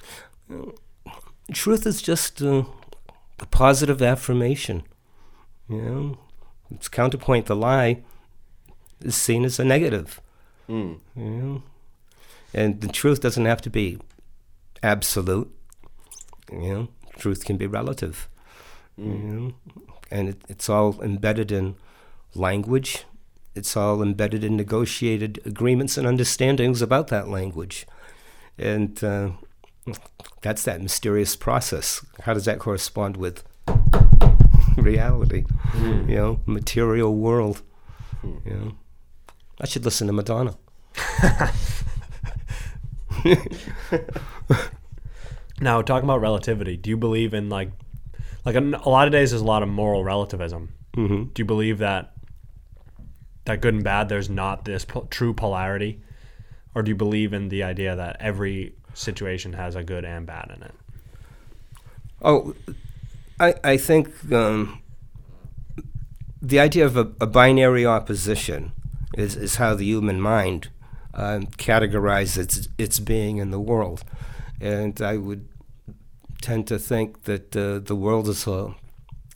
truth 1.52 1.86
is 1.86 2.00
just 2.00 2.40
uh, 2.42 2.64
positive 3.50 4.02
affirmation. 4.02 4.82
You 5.68 5.82
know, 5.82 6.18
its 6.70 6.88
counterpoint, 6.88 7.46
the 7.46 7.56
lie, 7.56 8.02
is 9.00 9.16
seen 9.16 9.44
as 9.44 9.58
a 9.58 9.64
negative. 9.64 10.20
Mm. 10.68 10.98
You 11.16 11.24
know, 11.24 11.62
and 12.54 12.80
the 12.80 12.88
truth 12.88 13.20
doesn't 13.20 13.44
have 13.44 13.62
to 13.62 13.70
be 13.70 13.98
absolute. 14.82 15.50
You 16.50 16.74
know, 16.74 16.88
truth 17.18 17.44
can 17.44 17.56
be 17.56 17.66
relative. 17.66 18.28
You 18.98 19.04
know, 19.04 19.54
and 20.10 20.28
it, 20.28 20.42
it's 20.48 20.68
all 20.68 21.00
embedded 21.02 21.50
in 21.50 21.76
language. 22.34 23.04
It's 23.54 23.76
all 23.76 24.02
embedded 24.02 24.44
in 24.44 24.56
negotiated 24.56 25.40
agreements 25.44 25.96
and 25.96 26.06
understandings 26.06 26.82
about 26.82 27.08
that 27.08 27.28
language, 27.28 27.86
and 28.58 29.02
uh, 29.02 29.30
that's 30.42 30.62
that 30.64 30.80
mysterious 30.80 31.36
process. 31.36 32.04
How 32.22 32.34
does 32.34 32.44
that 32.44 32.58
correspond 32.58 33.16
with 33.16 33.42
reality? 34.76 35.44
You 35.74 36.16
know, 36.16 36.40
material 36.46 37.14
world. 37.14 37.62
You 38.22 38.40
know, 38.46 38.72
I 39.60 39.66
should 39.66 39.84
listen 39.84 40.06
to 40.06 40.12
Madonna. 40.12 40.56
Now 45.62 45.80
talking 45.80 46.08
about 46.08 46.20
relativity, 46.20 46.76
do 46.76 46.90
you 46.90 46.96
believe 46.96 47.34
in 47.34 47.48
like 47.48 47.70
like 48.44 48.56
a, 48.56 48.58
a 48.58 48.88
lot 48.88 49.06
of 49.06 49.12
days 49.12 49.30
there's 49.30 49.42
a 49.42 49.44
lot 49.44 49.62
of 49.62 49.68
moral 49.68 50.02
relativism. 50.02 50.74
Mm-hmm. 50.96 51.24
Do 51.32 51.40
you 51.40 51.44
believe 51.44 51.78
that 51.78 52.14
that 53.44 53.60
good 53.60 53.74
and 53.74 53.84
bad 53.84 54.08
there's 54.08 54.28
not 54.28 54.64
this 54.64 54.84
po- 54.84 55.06
true 55.08 55.32
polarity, 55.32 56.02
or 56.74 56.82
do 56.82 56.88
you 56.90 56.96
believe 56.96 57.32
in 57.32 57.48
the 57.48 57.62
idea 57.62 57.94
that 57.94 58.16
every 58.18 58.74
situation 58.94 59.52
has 59.54 59.74
a 59.74 59.82
good 59.82 60.04
and 60.04 60.26
bad 60.26 60.52
in 60.56 60.62
it? 60.62 60.74
Oh, 62.22 62.54
I 63.40 63.54
I 63.64 63.76
think 63.76 64.08
um, 64.32 64.82
the 66.40 66.60
idea 66.60 66.86
of 66.86 66.96
a, 66.96 67.10
a 67.20 67.26
binary 67.26 67.86
opposition 67.86 68.72
is, 69.16 69.36
is 69.36 69.56
how 69.56 69.74
the 69.74 69.84
human 69.84 70.20
mind 70.20 70.68
um, 71.14 71.46
categorizes 71.46 72.38
its 72.38 72.68
its 72.78 73.00
being 73.00 73.38
in 73.38 73.50
the 73.50 73.60
world, 73.60 74.04
and 74.60 75.00
I 75.00 75.16
would 75.16 75.48
tend 76.40 76.66
to 76.68 76.78
think 76.78 77.22
that 77.24 77.56
uh, 77.56 77.78
the 77.78 77.94
world 77.96 78.28
is 78.28 78.46
a 78.46 78.74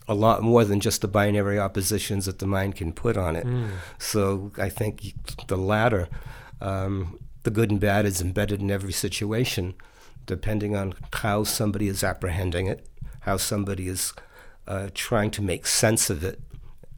a 0.08 0.14
lot 0.14 0.40
more 0.42 0.64
than 0.64 0.78
just 0.80 1.00
the 1.00 1.08
binary 1.08 1.58
oppositions 1.58 2.26
that 2.26 2.38
the 2.38 2.46
mind 2.46 2.76
can 2.76 2.92
put 2.92 3.16
on 3.16 3.34
it. 3.34 3.46
So 3.98 4.52
I 4.56 4.68
think 4.68 5.14
the 5.48 5.56
latter, 5.56 6.08
um, 6.60 7.18
the 7.46 7.50
good 7.52 7.70
and 7.70 7.78
bad, 7.78 8.04
is 8.04 8.20
embedded 8.20 8.60
in 8.60 8.72
every 8.72 8.92
situation, 8.92 9.74
depending 10.26 10.74
on 10.74 10.94
how 11.12 11.44
somebody 11.44 11.86
is 11.86 12.02
apprehending 12.02 12.66
it, 12.66 12.84
how 13.20 13.36
somebody 13.36 13.86
is 13.86 14.12
uh, 14.66 14.88
trying 14.94 15.30
to 15.30 15.40
make 15.40 15.64
sense 15.64 16.10
of 16.10 16.24
it, 16.24 16.40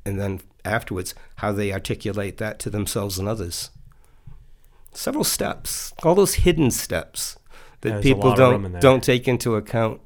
and 0.07 0.19
then 0.19 0.41
afterwards, 0.65 1.15
how 1.37 1.53
they 1.53 1.71
articulate 1.71 2.39
that 2.39 2.59
to 2.61 2.71
themselves 2.71 3.19
and 3.19 3.29
others. 3.29 3.71
Several 4.95 5.23
steps, 5.23 5.93
all 6.03 6.15
those 6.15 6.35
hidden 6.35 6.71
steps 6.71 7.37
that 7.83 7.91
There's 7.91 8.03
people 8.03 8.31
lot 8.31 8.41
of 8.41 8.51
room 8.53 8.65
in 8.65 8.73
don't 8.73 8.81
don't 8.81 9.05
take 9.05 9.29
into 9.29 9.55
account, 9.55 10.01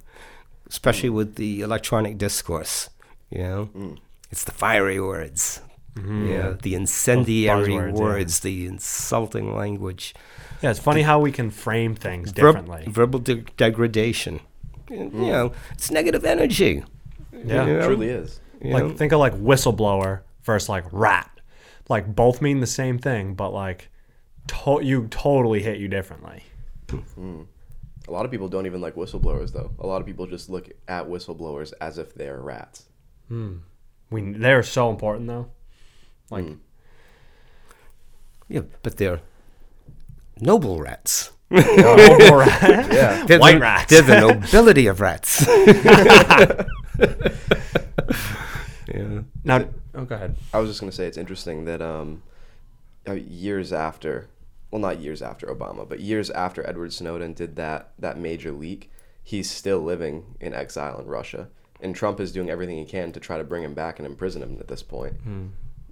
especially 0.69 1.11
with 1.11 1.37
the 1.37 1.61
electronic 1.61 2.19
discourse. 2.19 2.91
You 3.31 3.39
know, 3.39 3.97
it's 4.33 4.43
the 4.43 4.53
fiery 4.53 5.01
words, 5.01 5.61
yeah, 5.97 6.55
the 6.61 6.75
incendiary 6.75 7.69
buzzwords, 7.69 7.97
yeah. 7.97 8.03
words, 8.03 8.41
the 8.41 8.67
insulting 8.67 9.55
language, 9.55 10.15
Yeah, 10.63 10.71
it's 10.71 10.79
funny 10.79 11.03
how 11.03 11.19
we 11.21 11.33
can 11.33 11.51
frame 11.51 11.95
things 11.95 12.31
verb- 12.31 12.55
differently. 12.55 12.85
verbal 12.89 13.19
de- 13.19 13.45
degradation. 13.57 14.41
You 14.91 15.09
hmm. 15.09 15.27
know, 15.27 15.53
it's 15.73 15.91
negative 15.91 16.25
energy. 16.25 16.85
yeah. 17.33 17.67
you 17.67 17.79
It 17.79 17.85
truly 17.85 18.09
is. 18.09 18.41
You 18.63 18.73
like 18.73 18.85
know? 18.85 18.91
think 18.91 19.13
of 19.13 19.19
like 19.19 19.35
whistleblower 19.35 20.21
versus 20.45 20.69
like 20.69 20.85
rat. 20.93 21.31
Like 21.89 22.15
both 22.15 22.41
mean 22.41 22.61
the 22.61 22.67
same 22.67 22.99
thing, 22.99 23.35
but 23.35 23.51
like 23.51 23.91
to- 24.49 24.81
you 24.83 25.09
totally 25.09 25.63
hit 25.63 25.79
you 25.79 25.89
differently. 25.89 26.45
Hmm. 27.15 27.43
A 28.09 28.11
lot 28.11 28.25
of 28.25 28.31
people 28.31 28.49
don't 28.49 28.67
even 28.67 28.81
like 28.81 28.95
whistleblowers, 28.95 29.53
though. 29.53 29.71
A 29.79 29.87
lot 29.87 30.01
of 30.01 30.07
people 30.07 30.27
just 30.27 30.51
look 30.51 30.69
at 30.89 31.07
whistleblowers 31.07 31.73
as 31.81 31.99
if 31.99 32.15
they're 32.15 32.41
rats. 32.41 32.87
Hmm. 33.29 33.59
We 34.11 34.33
they're 34.33 34.63
so 34.63 34.91
important 34.91 35.27
though. 35.27 35.49
Like 36.31 36.47
Yeah, 38.49 38.63
but 38.83 38.99
they're 38.99 39.21
noble 40.41 40.81
rats. 40.81 41.33
Noble 41.53 42.37
rat. 42.37 42.91
Yeah. 42.91 43.27
They're 43.27 43.39
White 43.39 43.57
the, 43.57 43.61
rats. 43.61 43.91
They're 43.91 44.01
the 44.01 44.21
nobility 44.21 44.87
of 44.87 45.03
rats. 45.03 45.47
yeah. 48.89 49.21
Now, 49.45 49.69
oh, 49.95 50.05
go 50.07 50.15
ahead. 50.15 50.37
I 50.55 50.59
was 50.61 50.71
just 50.71 50.81
gonna 50.81 50.93
say 50.93 51.07
it's 51.07 51.19
interesting 51.19 51.67
that 51.67 51.83
um, 51.83 52.23
uh, 53.07 53.13
years 53.13 53.71
after, 53.71 54.29
well, 54.71 54.81
not 54.81 55.01
years 55.01 55.21
after 55.21 55.47
Obama, 55.47 55.87
but 55.87 56.01
years 56.01 56.31
after 56.31 56.67
Edward 56.67 56.95
Snowden 56.95 57.35
did 57.35 57.57
that 57.57 57.93
that 57.99 58.19
major 58.19 58.51
leak, 58.51 58.91
he's 59.23 59.51
still 59.51 59.81
living 59.81 60.37
in 60.41 60.55
exile 60.55 60.99
in 61.01 61.07
Russia, 61.07 61.49
and 61.83 61.95
Trump 61.95 62.19
is 62.19 62.33
doing 62.33 62.49
everything 62.49 62.79
he 62.79 62.87
can 62.87 63.13
to 63.13 63.21
try 63.21 63.37
to 63.37 63.45
bring 63.45 63.63
him 63.63 63.75
back 63.75 63.99
and 63.99 64.07
imprison 64.07 64.43
him 64.43 64.57
at 64.59 64.69
this 64.69 64.83
point. 64.83 65.17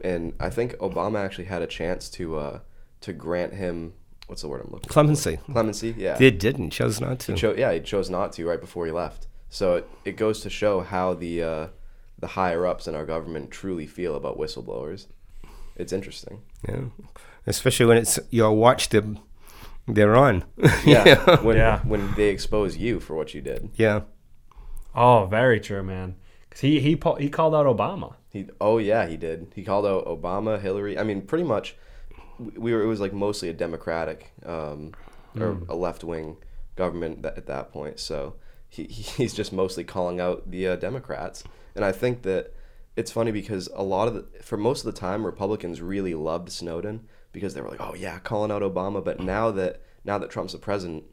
And 0.01 0.33
I 0.41 0.49
think 0.49 0.73
Obama 0.77 1.19
actually 1.23 1.45
had 1.45 1.61
a 1.61 1.67
chance 1.67 2.09
to 2.11 2.39
uh, 2.39 2.61
to 3.03 3.13
grant 3.13 3.53
him 3.53 3.93
what's 4.31 4.43
the 4.43 4.49
word 4.49 4.63
I'm 4.65 4.71
looking 4.71 4.87
for? 4.89 4.93
Clemency. 4.93 5.39
Clemency, 5.53 5.95
yeah. 5.99 6.17
They 6.17 6.31
didn't, 6.31 6.71
chose 6.71 7.01
not 7.01 7.19
to. 7.21 7.35
Cho- 7.35 7.55
yeah, 7.57 7.73
he 7.75 7.81
chose 7.81 8.09
not 8.09 8.33
to 8.35 8.47
right 8.47 8.61
before 8.61 8.87
he 8.87 8.93
left. 8.93 9.27
So 9.51 9.77
it, 9.77 9.89
it 10.05 10.17
goes 10.17 10.41
to 10.43 10.49
show 10.51 10.81
how 10.81 11.13
the 11.15 11.43
uh, 11.43 11.67
the 12.19 12.29
higher 12.29 12.67
ups 12.67 12.87
in 12.89 12.95
our 12.95 13.05
government 13.05 13.51
truly 13.51 13.87
feel 13.87 14.15
about 14.15 14.39
whistleblowers. 14.39 15.07
It's 15.77 15.93
interesting. 15.93 16.41
yeah. 16.69 16.85
Especially 17.47 17.87
when 17.87 17.97
it's 17.97 18.19
your 18.31 18.53
watch 18.53 18.89
them 18.91 19.19
they're 19.89 20.17
on. 20.17 20.45
Yeah, 20.85 21.41
when 21.43 21.57
Yeah. 21.57 21.81
when 21.81 22.15
they 22.15 22.29
expose 22.29 22.77
you 22.77 23.01
for 23.01 23.15
what 23.17 23.35
you 23.35 23.41
did. 23.41 23.71
yeah. 23.75 24.01
Oh, 24.95 25.27
very 25.27 25.61
true, 25.61 25.83
man. 25.83 26.17
'Cause 26.51 26.61
he 26.61 26.81
he 26.81 26.97
po- 26.97 27.15
he 27.15 27.29
called 27.29 27.55
out 27.55 27.67
Obama. 27.67 28.15
He 28.29 28.47
oh 28.61 28.79
yeah, 28.79 29.07
he 29.07 29.17
did. 29.17 29.53
He 29.55 29.63
called 29.65 29.87
out 29.87 30.05
Obama, 30.07 30.61
Hillary. 30.61 30.99
I 30.99 31.03
mean, 31.05 31.23
pretty 31.23 31.45
much 31.45 31.77
we- 32.45 32.59
we 32.59 32.73
were 32.75 32.83
it 32.83 32.87
was 32.87 33.01
like 33.01 33.13
mostly 33.13 33.49
a 33.49 33.53
democratic 33.53 34.33
um, 34.45 34.93
or 35.39 35.59
a 35.69 35.75
left 35.77 36.03
wing 36.05 36.37
government 36.77 37.23
that, 37.23 37.37
at 37.37 37.47
that 37.47 37.73
point. 37.73 37.99
So 38.01 38.35
he 38.69 38.85
he's 39.19 39.35
just 39.35 39.53
mostly 39.53 39.85
calling 39.85 40.21
out 40.21 40.51
the 40.51 40.69
uh, 40.69 40.77
Democrats. 40.77 41.45
And 41.77 41.85
I 41.85 41.93
think 41.93 42.23
that 42.23 42.53
it's 42.97 43.13
funny 43.13 43.31
because 43.33 43.69
a 43.75 43.83
lot 43.83 44.09
of 44.09 44.15
the 44.15 44.43
for 44.43 44.57
most 44.57 44.85
of 44.85 44.93
the 44.93 44.99
time 45.01 45.25
Republicans 45.25 45.81
really 45.81 46.15
loved 46.15 46.51
Snowden 46.51 47.07
because 47.33 47.55
they 47.55 47.61
were 47.61 47.69
like, 47.71 47.81
"Oh 47.81 47.95
yeah, 47.95 48.19
calling 48.19 48.51
out 48.51 48.63
Obama." 48.63 49.05
But 49.05 49.21
now 49.21 49.51
that 49.53 49.81
now 50.05 50.19
that 50.19 50.31
Trump's 50.31 50.53
the 50.53 50.59
president, 50.59 51.05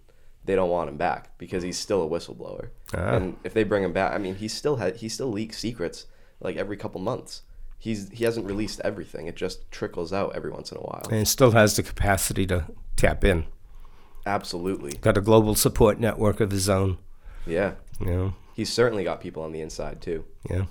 they 0.46 0.56
don't 0.56 0.70
want 0.72 0.90
him 0.90 0.98
back 0.98 1.38
because 1.38 1.62
he's 1.64 1.78
still 1.78 2.04
a 2.04 2.10
whistleblower. 2.10 2.70
And 3.16 3.38
if 3.44 3.54
they 3.54 3.64
bring 3.64 3.84
him 3.84 3.94
back, 3.94 4.14
I 4.14 4.18
mean, 4.18 4.36
he 4.36 4.48
still 4.48 4.78
had 4.78 4.98
he 4.98 5.10
still 5.10 5.32
leaks 5.32 5.58
secrets 5.60 6.08
like 6.40 6.56
every 6.58 6.78
couple 6.78 7.00
months. 7.02 7.44
He's 7.78 8.10
he 8.10 8.24
hasn't 8.24 8.46
released 8.46 8.82
everything. 8.84 9.28
It 9.28 9.36
just 9.36 9.70
trickles 9.72 10.12
out 10.12 10.36
every 10.36 10.52
once 10.52 10.72
in 10.72 10.78
a 10.78 10.82
while. 10.82 11.08
And 11.12 11.28
still 11.28 11.52
has 11.52 11.76
the 11.76 11.84
capacity 11.84 12.48
to 12.48 12.66
tap 12.96 13.24
in. 13.24 13.46
Absolutely. 14.26 14.98
Got 14.98 15.18
a 15.18 15.22
global 15.22 15.56
support 15.56 16.00
network 16.00 16.40
of 16.40 16.52
his 16.52 16.68
own. 16.68 16.98
Yeah. 17.46 17.74
You 18.00 18.06
know. 18.08 18.34
He's 18.54 18.74
certainly 18.74 19.04
got 19.04 19.22
people 19.22 19.44
on 19.44 19.52
the 19.52 19.62
inside 19.62 20.02
too. 20.02 20.26
Yeah. 20.50 20.66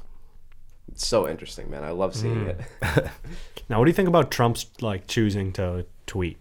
It's 0.88 1.06
so 1.06 1.28
interesting, 1.28 1.70
man. 1.70 1.84
I 1.84 1.90
love 1.90 2.14
seeing 2.14 2.46
mm. 2.46 2.60
it. 2.82 3.10
Now, 3.68 3.78
what 3.78 3.86
do 3.86 3.90
you 3.90 3.94
think 3.94 4.08
about 4.08 4.30
Trump's 4.30 4.66
like 4.80 5.08
choosing 5.08 5.52
to 5.54 5.86
tweet? 6.06 6.38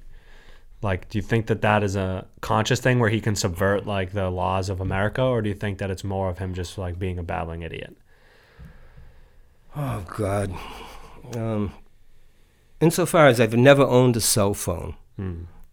Like, 0.81 1.10
do 1.10 1.17
you 1.17 1.24
think 1.24 1.48
that 1.48 1.62
that 1.62 1.84
is 1.84 1.95
a 1.95 2.27
conscious 2.41 2.79
thing 2.79 3.00
where 3.00 3.10
he 3.10 3.19
can 3.19 3.36
subvert 3.36 3.88
like 3.88 4.12
the 4.12 4.29
laws 4.29 4.69
of 4.69 4.79
America, 4.79 5.24
or 5.24 5.41
do 5.41 5.50
you 5.50 5.55
think 5.55 5.79
that 5.79 5.89
it's 5.89 6.03
more 6.03 6.29
of 6.29 6.38
him 6.38 6.53
just 6.53 6.77
like 6.77 7.00
being 7.00 7.17
a 7.17 7.24
babbling 7.24 7.63
idiot? 7.63 7.98
Oh 9.75 10.03
God. 10.17 10.53
Um, 11.36 11.74
insofar 12.79 13.27
as 13.27 13.39
I've 13.39 13.55
never 13.55 13.84
owned 13.84 14.15
a 14.15 14.22
cell 14.22 14.53
phone, 14.53 14.96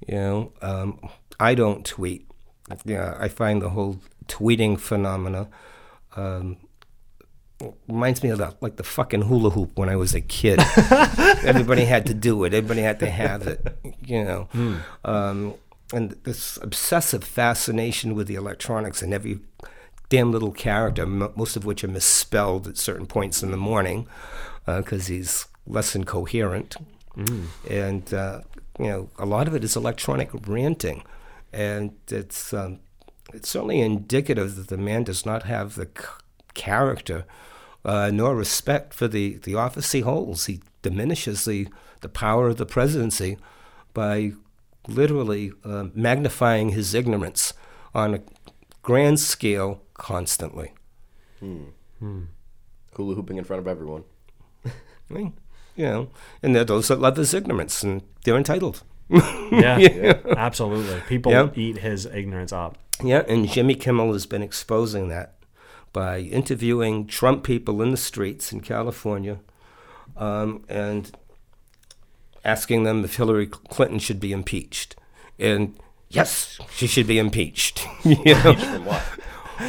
you 0.06 0.14
know, 0.14 0.52
um, 0.62 0.98
I 1.38 1.54
don't 1.54 1.84
tweet. 1.84 2.26
Yeah, 2.84 3.16
I 3.18 3.28
find 3.28 3.60
the 3.60 3.70
whole 3.70 3.98
tweeting 4.28 4.78
phenomena 4.78 5.48
um, 6.16 6.56
reminds 7.88 8.22
me 8.22 8.30
of 8.30 8.38
the, 8.38 8.54
like 8.60 8.76
the 8.76 8.82
fucking 8.82 9.22
hula 9.22 9.50
hoop 9.50 9.76
when 9.78 9.88
I 9.88 9.96
was 9.96 10.14
a 10.14 10.20
kid. 10.20 10.60
Everybody 11.44 11.84
had 11.84 12.06
to 12.06 12.14
do 12.14 12.44
it. 12.44 12.54
Everybody 12.54 12.80
had 12.80 12.98
to 13.00 13.10
have 13.10 13.46
it. 13.46 13.76
You 14.04 14.24
know, 14.24 14.48
um, 15.04 15.54
and 15.92 16.16
this 16.24 16.58
obsessive 16.62 17.22
fascination 17.24 18.14
with 18.14 18.26
the 18.26 18.34
electronics 18.36 19.02
and 19.02 19.12
every 19.12 19.40
damn 20.12 20.30
little 20.30 20.52
character, 20.52 21.02
m- 21.02 21.32
most 21.34 21.56
of 21.56 21.64
which 21.64 21.82
are 21.82 21.88
misspelled 21.88 22.66
at 22.68 22.76
certain 22.76 23.06
points 23.06 23.42
in 23.42 23.50
the 23.50 23.56
morning 23.56 24.06
because 24.66 25.06
he's 25.06 25.46
less 25.66 25.94
than 25.94 26.04
coherent. 26.04 26.76
And, 27.70 28.12
uh, 28.12 28.42
you 28.78 28.88
know, 28.88 29.08
a 29.18 29.24
lot 29.24 29.48
of 29.48 29.54
it 29.54 29.64
is 29.64 29.74
electronic 29.74 30.28
ranting. 30.46 31.02
And 31.50 31.94
it's, 32.08 32.52
um, 32.52 32.80
it's 33.32 33.48
certainly 33.48 33.80
indicative 33.80 34.56
that 34.56 34.68
the 34.68 34.76
man 34.76 35.04
does 35.04 35.24
not 35.24 35.44
have 35.44 35.76
the 35.76 35.88
c- 35.98 36.04
character 36.52 37.24
uh, 37.82 38.10
nor 38.12 38.36
respect 38.36 38.92
for 38.92 39.08
the, 39.08 39.38
the 39.44 39.54
office 39.54 39.92
he 39.92 40.00
holds. 40.00 40.44
He 40.44 40.60
diminishes 40.82 41.46
the, 41.46 41.68
the 42.02 42.10
power 42.10 42.48
of 42.48 42.58
the 42.58 42.66
presidency 42.66 43.38
by 43.94 44.32
literally 44.86 45.52
uh, 45.64 45.86
magnifying 45.94 46.70
his 46.70 46.92
ignorance 46.92 47.54
on 47.94 48.14
a 48.14 48.20
grand 48.82 49.18
scale 49.18 49.81
constantly. 49.94 50.72
Hula 51.40 53.14
hooping 53.14 53.36
in 53.38 53.44
front 53.44 53.60
of 53.60 53.68
everyone. 53.68 54.04
I 54.64 54.70
mean, 55.14 55.32
you 55.76 55.84
know, 55.86 56.08
and 56.42 56.54
there 56.54 56.62
are 56.62 56.66
those 56.66 56.88
that 56.88 57.00
love 57.00 57.16
his 57.16 57.34
ignorance, 57.34 57.82
and 57.82 58.02
they're 58.24 58.36
entitled. 58.36 58.82
Yeah, 59.10 60.14
absolutely. 60.36 61.00
People 61.08 61.32
Yeah. 61.32 61.48
eat 61.54 61.78
his 61.78 62.06
ignorance 62.06 62.52
up. 62.52 62.78
Yeah, 63.02 63.22
and 63.28 63.48
Jimmy 63.48 63.74
Kimmel 63.74 64.12
has 64.12 64.26
been 64.26 64.42
exposing 64.42 65.08
that 65.08 65.34
by 65.92 66.20
interviewing 66.20 67.06
Trump 67.06 67.44
people 67.44 67.82
in 67.82 67.90
the 67.90 67.96
streets 67.96 68.52
in 68.52 68.60
California 68.60 69.40
um, 70.16 70.64
and 70.68 71.10
asking 72.44 72.84
them 72.84 73.04
if 73.04 73.16
Hillary 73.16 73.46
Clinton 73.46 73.98
should 73.98 74.20
be 74.20 74.32
impeached. 74.32 74.96
And 75.38 75.76
yes, 76.08 76.58
she 76.70 76.86
should 76.86 77.06
be 77.06 77.18
impeached. 77.18 77.86
you 78.04 78.16
know? 78.24 78.54
From 78.54 78.84
what? 78.86 79.02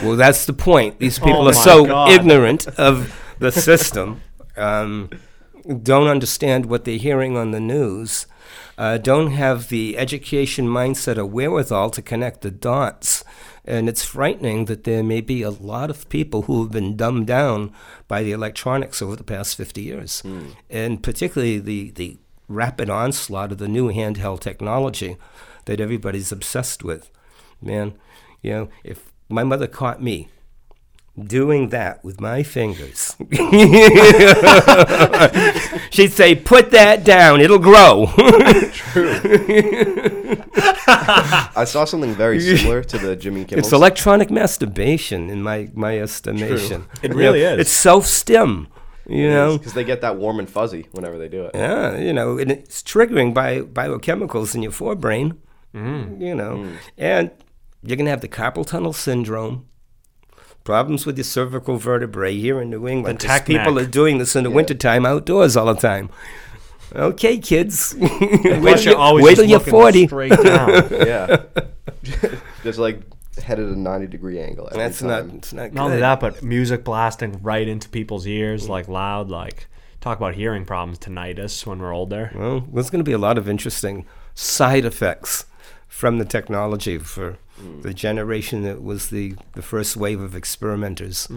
Well, 0.04 0.16
that's 0.16 0.46
the 0.46 0.54
point. 0.54 1.00
These 1.00 1.20
people 1.20 1.44
Oh 1.44 1.50
are 1.50 1.54
so 1.54 1.86
God. 1.86 2.12
ignorant 2.12 2.68
of 2.80 3.14
the 3.40 3.52
system, 3.52 4.22
um, 4.58 5.10
don't 5.82 6.08
understand 6.08 6.66
what 6.68 6.86
they're 6.86 6.98
hearing 6.98 7.38
on 7.38 7.52
the 7.52 7.60
news, 7.60 8.26
uh, 8.78 8.98
don't 8.98 9.32
have 9.32 9.70
the 9.70 9.98
education 9.98 10.68
mindset 10.68 11.18
or 11.18 11.26
wherewithal 11.26 11.90
to 11.92 12.02
connect 12.02 12.42
the 12.42 12.52
dots. 12.52 13.24
And 13.66 13.88
it's 13.88 14.04
frightening 14.04 14.66
that 14.66 14.84
there 14.84 15.04
may 15.04 15.22
be 15.22 15.42
a 15.42 15.50
lot 15.50 15.90
of 15.90 16.10
people 16.10 16.44
who 16.44 16.64
have 16.64 16.72
been 16.72 16.98
dumbed 16.98 17.28
down 17.28 17.72
by 18.10 18.22
the 18.24 18.32
electronics 18.34 19.02
over 19.02 19.16
the 19.16 19.24
past 19.24 19.56
50 19.56 19.82
years. 19.82 20.22
And 20.70 21.02
particularly 21.02 21.60
the, 21.60 21.92
the 21.92 22.18
rapid 22.50 22.90
onslaught 22.90 23.54
of 23.54 23.60
the 23.60 23.70
new 23.70 23.90
handheld 23.90 24.42
technology 24.42 25.16
that 25.66 25.80
everybody's 25.80 26.32
obsessed 26.34 26.84
with. 26.84 27.10
Man, 27.62 27.94
you 28.42 28.52
know, 28.52 28.70
if 28.84 29.13
my 29.34 29.44
mother 29.44 29.68
caught 29.68 30.02
me 30.02 30.30
doing 31.22 31.70
that 31.70 32.04
with 32.04 32.20
my 32.20 32.42
fingers, 32.42 33.16
she'd 35.92 36.12
say, 36.12 36.34
Put 36.36 36.72
that 36.72 37.04
down, 37.04 37.40
it'll 37.42 37.60
grow. 37.60 38.08
True. 38.72 39.20
I 41.56 41.66
saw 41.66 41.86
something 41.86 42.14
very 42.16 42.40
similar 42.40 42.84
to 42.84 42.98
the 42.98 43.16
Jimmy 43.16 43.46
Kimmel. 43.46 43.60
it's 43.60 43.72
electronic 43.72 44.32
masturbation, 44.32 45.30
in 45.30 45.44
my, 45.44 45.70
my 45.74 46.00
estimation. 46.00 46.86
It 47.02 47.12
You 47.12 47.18
really 47.18 47.42
know, 47.42 47.54
is. 47.54 47.60
It's 47.62 47.72
self 47.72 48.06
stim, 48.06 48.68
you 49.08 49.30
know? 49.30 49.58
because 49.58 49.74
they 49.74 49.84
get 49.84 50.02
that 50.02 50.18
warm 50.18 50.40
and 50.40 50.50
fuzzy 50.50 50.88
whenever 50.92 51.20
they 51.20 51.30
do 51.30 51.46
it. 51.46 51.52
Yeah, 51.54 51.98
you 51.98 52.14
know, 52.14 52.38
and 52.40 52.52
it's 52.52 52.82
triggering 52.82 53.34
by 53.34 53.62
biochemicals 53.62 54.56
in 54.56 54.64
your 54.64 54.72
forebrain. 54.72 55.38
Mm. 55.76 56.22
You 56.22 56.36
know, 56.36 56.58
mm. 56.58 56.78
and 56.98 57.32
you're 57.84 57.98
gonna 57.98 58.10
have 58.10 58.22
the 58.22 58.28
carpal 58.28 58.66
tunnel 58.66 58.94
syndrome, 58.94 59.68
problems 60.64 61.06
with 61.06 61.18
your 61.18 61.24
cervical 61.26 61.78
vertebrae 61.78 62.38
here 62.38 62.62
in 62.62 62.70
New 62.70 62.88
England. 62.88 63.20
tech 63.20 63.46
people 63.46 63.78
are 63.80 63.86
doing 63.86 64.18
this 64.18 64.36
in 64.36 64.44
the 64.44 64.50
wintertime 64.52 65.06
outdoors 65.06 65.58
all 65.58 65.66
the 65.74 65.80
time. 65.80 66.10
Okay, 66.96 67.38
kids. 67.40 67.96
wait 68.00 68.10
Plus, 68.60 68.84
till, 68.84 68.94
you're 68.94 69.02
always 69.02 69.26
wait 69.26 69.36
till 69.36 69.46
you're 69.46 69.60
40. 69.60 70.06
down. 70.08 70.70
Yeah, 70.92 71.44
just 72.64 72.78
like 72.80 73.02
headed 73.42 73.68
at 73.68 73.76
a 73.76 73.80
ninety 73.80 74.08
degree 74.08 74.40
angle. 74.40 74.68
Every 74.68 74.78
That's 74.78 75.02
not. 75.02 75.26
It's 75.26 75.54
not 75.54 75.74
Not 75.74 75.86
only 75.86 76.00
that, 76.00 76.20
but 76.20 76.44
music 76.44 76.84
blasting 76.84 77.42
right 77.42 77.68
into 77.68 77.90
people's 77.90 78.28
ears, 78.28 78.70
like 78.70 78.88
loud, 78.88 79.30
like 79.30 79.68
talk 80.02 80.18
about 80.18 80.36
hearing 80.36 80.66
problems, 80.66 81.00
tinnitus 81.00 81.66
when 81.66 81.80
we're 81.80 81.94
older. 81.94 82.32
Well, 82.36 82.60
there's 82.72 82.90
going 82.90 83.00
to 83.04 83.10
be 83.10 83.14
a 83.14 83.18
lot 83.18 83.38
of 83.38 83.50
interesting 83.50 84.06
side 84.36 84.86
effects 84.86 85.46
from 85.88 86.18
the 86.20 86.26
technology 86.26 86.98
for 86.98 87.38
the 87.82 87.94
generation 87.94 88.64
that 88.64 88.84
was 88.84 89.10
the, 89.10 89.36
the 89.54 89.62
first 89.62 89.96
wave 89.98 90.22
of 90.22 90.36
experimenters. 90.36 91.28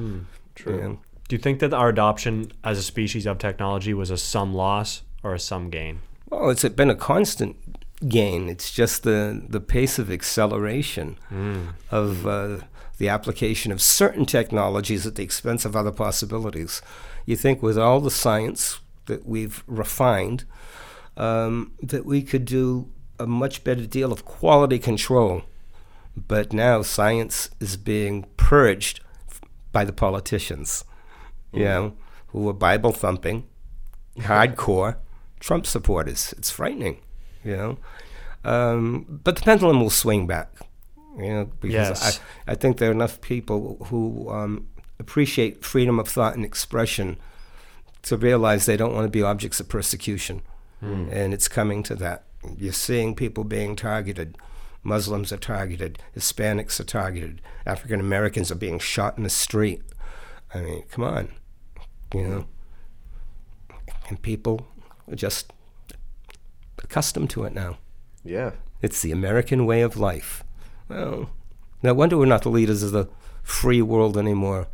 True. 0.54 0.98
Do 1.28 1.36
you 1.36 1.42
think 1.42 1.58
that 1.60 1.74
our 1.74 1.88
adoption 1.88 2.52
as 2.62 2.78
a 2.78 2.82
species 2.82 3.26
of 3.26 3.38
technology 3.38 3.92
was 3.92 4.10
a 4.10 4.16
some 4.16 4.54
loss 4.54 5.02
or 5.22 5.34
a 5.34 5.40
some 5.40 5.70
gain? 5.70 6.00
Well, 6.30 6.50
it's 6.50 6.64
been 6.68 6.90
a 6.90 6.94
constant 6.94 7.56
gain. 8.08 8.48
It's 8.48 8.70
just 8.70 9.02
the, 9.02 9.42
the 9.48 9.60
pace 9.60 9.98
of 9.98 10.10
acceleration 10.10 11.18
of 11.90 12.26
uh, 12.26 12.58
the 12.98 13.08
application 13.08 13.72
of 13.72 13.82
certain 13.82 14.24
technologies 14.24 15.06
at 15.06 15.16
the 15.16 15.22
expense 15.22 15.64
of 15.64 15.74
other 15.74 15.92
possibilities. 15.92 16.80
You 17.24 17.36
think 17.36 17.62
with 17.62 17.78
all 17.78 18.00
the 18.00 18.10
science 18.10 18.80
that 19.06 19.26
we've 19.26 19.62
refined, 19.66 20.44
um, 21.16 21.72
that 21.82 22.04
we 22.04 22.22
could 22.22 22.44
do 22.44 22.90
a 23.18 23.26
much 23.26 23.64
better 23.64 23.86
deal 23.86 24.12
of 24.12 24.24
quality 24.24 24.78
control. 24.78 25.42
But 26.16 26.52
now 26.52 26.82
science 26.82 27.50
is 27.60 27.76
being 27.76 28.26
purged 28.36 29.00
by 29.72 29.84
the 29.84 29.92
politicians, 29.92 30.84
you 31.52 31.64
know, 31.64 31.94
who 32.28 32.48
are 32.48 32.52
Bible 32.54 32.92
thumping, 32.92 33.46
hardcore 34.18 34.96
Trump 35.40 35.66
supporters. 35.66 36.34
It's 36.38 36.50
frightening, 36.50 37.00
you 37.44 37.56
know. 37.56 37.78
Um, 38.44 39.20
but 39.24 39.36
the 39.36 39.42
pendulum 39.42 39.80
will 39.80 39.90
swing 39.90 40.26
back, 40.26 40.50
you 41.18 41.28
know, 41.28 41.50
because 41.60 41.72
Yes. 42.02 42.20
I, 42.46 42.52
I 42.52 42.54
think 42.54 42.78
there 42.78 42.88
are 42.88 42.92
enough 42.92 43.20
people 43.20 43.84
who 43.88 44.30
um, 44.30 44.68
appreciate 44.98 45.64
freedom 45.64 45.98
of 45.98 46.08
thought 46.08 46.34
and 46.36 46.44
expression 46.44 47.18
to 48.02 48.16
realize 48.16 48.66
they 48.66 48.76
don't 48.76 48.94
want 48.94 49.04
to 49.04 49.10
be 49.10 49.22
objects 49.22 49.60
of 49.60 49.68
persecution. 49.68 50.42
And 50.80 51.34
it's 51.34 51.48
coming 51.48 51.82
to 51.84 51.96
that. 51.96 52.24
You're 52.56 52.72
seeing 52.72 53.16
people 53.16 53.42
being 53.42 53.74
targeted. 53.74 54.38
Muslims 54.82 55.32
are 55.32 55.36
targeted. 55.38 55.98
Hispanics 56.16 56.78
are 56.80 56.84
targeted. 56.84 57.40
African 57.64 58.00
Americans 58.00 58.50
are 58.50 58.56
being 58.56 58.78
shot 58.78 59.16
in 59.16 59.24
the 59.24 59.30
street. 59.30 59.82
I 60.54 60.60
mean, 60.60 60.82
come 60.90 61.04
on. 61.04 61.28
You 62.14 62.22
know? 62.28 62.46
And 64.08 64.20
people 64.22 64.66
are 65.10 65.16
just 65.16 65.52
accustomed 66.82 67.30
to 67.30 67.44
it 67.44 67.52
now. 67.54 67.78
Yeah. 68.24 68.52
It's 68.82 69.02
the 69.02 69.12
American 69.12 69.66
way 69.66 69.80
of 69.82 69.96
life. 69.96 70.44
Well, 70.88 71.30
no 71.82 71.94
wonder 71.94 72.16
we're 72.16 72.26
not 72.26 72.42
the 72.42 72.48
leaders 72.50 72.82
of 72.82 72.92
the 72.92 73.08
free 73.42 73.82
world 73.82 74.16
anymore. 74.16 74.68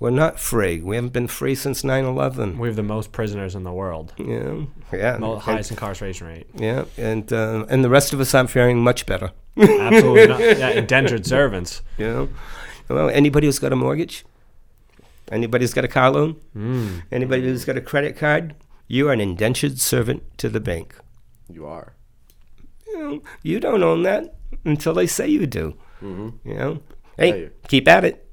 We're 0.00 0.10
not 0.10 0.38
free. 0.40 0.80
We 0.82 0.96
haven't 0.96 1.12
been 1.12 1.28
free 1.28 1.54
since 1.54 1.84
9 1.84 2.04
11. 2.04 2.58
We 2.58 2.68
have 2.68 2.76
the 2.76 2.82
most 2.82 3.12
prisoners 3.12 3.54
in 3.54 3.62
the 3.62 3.72
world, 3.72 4.12
Yeah, 4.18 4.64
yeah, 4.92 5.16
Mo- 5.18 5.34
and, 5.34 5.42
highest 5.42 5.70
incarceration 5.70 6.26
rate. 6.26 6.46
yeah, 6.54 6.84
and 6.98 7.32
uh, 7.32 7.64
and 7.68 7.82
the 7.84 7.88
rest 7.88 8.12
of 8.12 8.20
us 8.20 8.34
aren't 8.34 8.50
faring 8.50 8.78
much 8.82 9.06
better. 9.06 9.30
Absolutely 9.56 10.26
not. 10.26 10.40
Yeah, 10.58 10.70
indentured 10.70 11.26
servants. 11.26 11.82
You 11.98 12.06
know, 12.06 12.28
well, 12.88 13.08
anybody 13.10 13.46
who's 13.46 13.58
got 13.58 13.72
a 13.72 13.76
mortgage, 13.76 14.24
anybody 15.30 15.62
who's 15.64 15.74
got 15.74 15.84
a 15.84 15.88
car 15.88 16.10
loan, 16.10 16.36
Mm. 16.56 17.02
anybody 17.12 17.42
who's 17.42 17.64
got 17.64 17.76
a 17.76 17.80
credit 17.80 18.16
card, 18.16 18.54
you 18.88 19.08
are 19.08 19.12
an 19.12 19.20
indentured 19.20 19.78
servant 19.80 20.22
to 20.38 20.48
the 20.48 20.60
bank. 20.60 20.96
You 21.48 21.66
are. 21.66 21.94
You, 22.86 22.98
know, 22.98 23.22
you 23.42 23.60
don't 23.60 23.82
own 23.82 24.02
that 24.04 24.34
until 24.64 24.94
they 24.94 25.06
say 25.06 25.28
you 25.28 25.46
do. 25.46 25.74
Mm-hmm. 26.02 26.48
You 26.48 26.54
know, 26.54 26.78
hey, 27.16 27.28
Yeah, 27.28 27.34
you- 27.36 27.50
keep 27.68 27.88
at 27.88 28.04
it. 28.04 28.26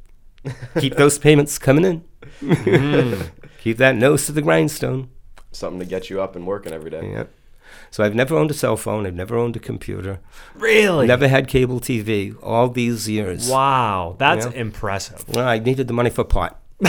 keep 0.80 0.96
those 0.96 1.18
payments 1.28 1.58
coming 1.60 1.86
in. 1.86 2.04
Mm. 2.42 3.30
keep 3.62 3.78
that 3.78 3.96
nose 3.96 4.26
to 4.26 4.32
the 4.32 4.42
grindstone. 4.42 5.10
Something 5.52 5.80
to 5.80 5.86
get 5.86 6.10
you 6.10 6.22
up 6.22 6.36
and 6.36 6.48
working 6.48 6.74
every 6.74 6.90
day. 6.90 7.12
Yeah. 7.12 7.24
So 7.92 8.04
I've 8.06 8.16
never 8.16 8.36
owned 8.38 8.50
a 8.50 8.54
cell 8.54 8.78
phone. 8.78 9.06
I've 9.06 9.14
never 9.16 9.38
owned 9.38 9.56
a 9.58 9.60
computer. 9.60 10.20
Really? 10.56 11.08
Never 11.08 11.28
had 11.28 11.48
cable 11.50 11.80
TV 11.82 12.36
all 12.42 12.70
these 12.70 13.10
years. 13.10 13.50
Wow, 13.50 14.16
that's 14.18 14.46
impressive. 14.48 15.24
Well, 15.28 15.46
I 15.48 15.60
needed 15.60 15.88
the 15.88 15.94
money 15.94 16.10
for 16.10 16.24
pot. 16.24 16.58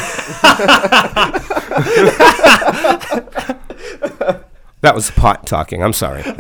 that 4.81 4.95
was 4.95 5.11
pot 5.11 5.47
talking. 5.47 5.83
I'm 5.83 5.93
sorry. 5.93 6.23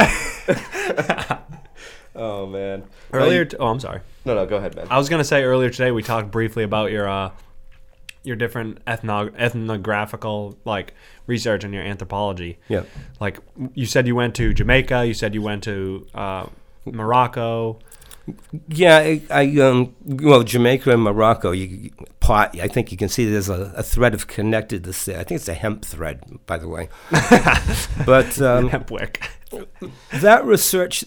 Oh 2.14 2.46
man. 2.46 2.84
Earlier, 3.12 3.46
t- 3.46 3.56
oh, 3.58 3.68
I'm 3.68 3.80
sorry. 3.80 4.00
no, 4.26 4.34
no, 4.34 4.44
go 4.44 4.58
ahead, 4.58 4.76
man. 4.76 4.86
I 4.90 4.98
was 4.98 5.08
gonna 5.08 5.24
say 5.24 5.44
earlier 5.44 5.70
today 5.70 5.90
we 5.92 6.02
talked 6.02 6.30
briefly 6.30 6.62
about 6.62 6.90
your 6.92 7.08
uh, 7.08 7.30
your 8.24 8.36
different 8.36 8.84
ethno- 8.84 9.34
ethnographical 9.36 10.56
like 10.64 10.94
research 11.26 11.64
and 11.64 11.74
your 11.74 11.82
anthropology. 11.82 12.58
Yeah. 12.68 12.84
Like 13.20 13.40
you 13.74 13.86
said, 13.86 14.06
you 14.06 14.14
went 14.14 14.34
to 14.36 14.52
Jamaica. 14.54 15.06
You 15.06 15.14
said 15.14 15.34
you 15.34 15.42
went 15.42 15.64
to 15.64 16.06
uh, 16.14 16.46
Morocco. 16.84 17.78
Yeah, 18.68 18.98
I, 18.98 19.22
I 19.30 19.60
um, 19.60 19.96
well, 20.04 20.44
Jamaica 20.44 20.92
and 20.92 21.02
Morocco, 21.02 21.50
you, 21.50 21.90
pot. 22.20 22.58
I 22.60 22.68
think 22.68 22.92
you 22.92 22.96
can 22.96 23.08
see 23.08 23.28
there's 23.28 23.48
a, 23.48 23.72
a 23.76 23.82
thread 23.82 24.14
of 24.14 24.28
connectedness 24.28 25.04
there. 25.04 25.18
I 25.18 25.24
think 25.24 25.40
it's 25.40 25.48
a 25.48 25.54
hemp 25.54 25.84
thread, 25.84 26.22
by 26.46 26.56
the 26.58 26.68
way. 26.68 26.88
but 28.06 28.40
um, 28.40 28.68
Hempwick. 28.68 29.28
that 30.12 30.44
research 30.44 31.04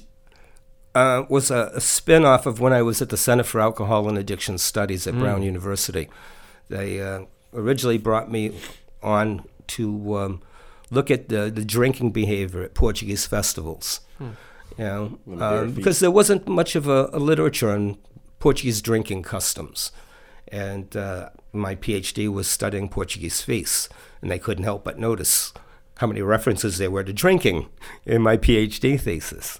uh, 0.93 1.23
was 1.29 1.51
a, 1.51 1.71
a 1.73 1.81
spin 1.81 2.25
off 2.25 2.45
of 2.45 2.59
when 2.59 2.73
I 2.73 2.81
was 2.81 3.01
at 3.01 3.09
the 3.09 3.17
Center 3.17 3.43
for 3.43 3.61
Alcohol 3.61 4.09
and 4.09 4.17
Addiction 4.17 4.57
Studies 4.57 5.07
at 5.07 5.17
Brown 5.17 5.41
University. 5.41 6.09
They 6.69 7.01
uh, 7.01 7.21
originally 7.53 7.97
brought 7.97 8.31
me 8.31 8.57
on 9.01 9.45
to 9.67 10.17
um, 10.17 10.41
look 10.91 11.11
at 11.11 11.29
the, 11.29 11.51
the 11.51 11.65
drinking 11.65 12.11
behavior 12.11 12.63
at 12.63 12.73
Portuguese 12.73 13.25
festivals. 13.25 14.01
You 14.19 14.35
know, 14.77 15.19
With 15.25 15.41
a 15.41 15.49
beer 15.49 15.59
um, 15.59 15.71
because 15.71 15.99
there 15.99 16.11
wasn't 16.11 16.47
much 16.47 16.75
of 16.75 16.87
a, 16.87 17.09
a 17.13 17.19
literature 17.19 17.71
on 17.71 17.97
Portuguese 18.39 18.81
drinking 18.81 19.23
customs. 19.23 19.91
And 20.49 20.95
uh, 20.95 21.29
my 21.53 21.75
PhD 21.75 22.31
was 22.31 22.47
studying 22.47 22.89
Portuguese 22.89 23.41
feasts, 23.41 23.89
and 24.21 24.29
they 24.29 24.39
couldn't 24.39 24.63
help 24.63 24.83
but 24.83 24.99
notice 24.99 25.53
how 25.97 26.07
many 26.07 26.21
references 26.21 26.77
there 26.77 26.91
were 26.91 27.03
to 27.03 27.13
drinking 27.13 27.69
in 28.05 28.21
my 28.21 28.37
PhD 28.37 28.99
thesis. 28.99 29.59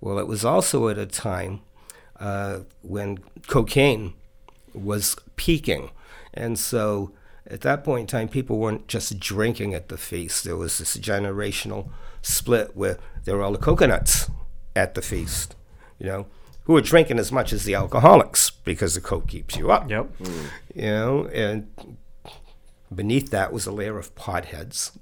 Well, 0.00 0.18
it 0.18 0.26
was 0.26 0.44
also 0.44 0.88
at 0.88 0.98
a 0.98 1.06
time 1.06 1.60
uh, 2.18 2.60
when 2.82 3.18
cocaine 3.46 4.14
was 4.74 5.16
peaking. 5.36 5.90
And 6.36 6.58
so 6.58 7.12
at 7.48 7.60
that 7.62 7.84
point 7.84 8.02
in 8.02 8.06
time, 8.06 8.28
people 8.28 8.58
weren't 8.58 8.88
just 8.88 9.18
drinking 9.18 9.74
at 9.74 9.88
the 9.88 9.96
feast. 9.96 10.44
There 10.44 10.56
was 10.56 10.78
this 10.78 10.96
generational 10.96 11.88
split 12.22 12.76
where 12.76 12.98
there 13.24 13.36
were 13.36 13.42
all 13.42 13.52
the 13.52 13.58
coconuts 13.58 14.30
at 14.74 14.94
the 14.94 15.02
feast, 15.02 15.54
you 15.98 16.06
know, 16.06 16.26
who 16.64 16.72
were 16.72 16.80
drinking 16.80 17.18
as 17.18 17.30
much 17.30 17.52
as 17.52 17.64
the 17.64 17.74
alcoholics 17.74 18.50
because 18.50 18.94
the 18.94 19.00
coke 19.00 19.28
keeps 19.28 19.56
you 19.56 19.70
up 19.70 19.88
Yep. 19.88 20.10
you 20.74 20.82
know, 20.82 21.26
and 21.28 21.70
beneath 22.94 23.30
that 23.30 23.52
was 23.52 23.66
a 23.66 23.72
layer 23.72 23.98
of 23.98 24.14
potheads. 24.14 24.96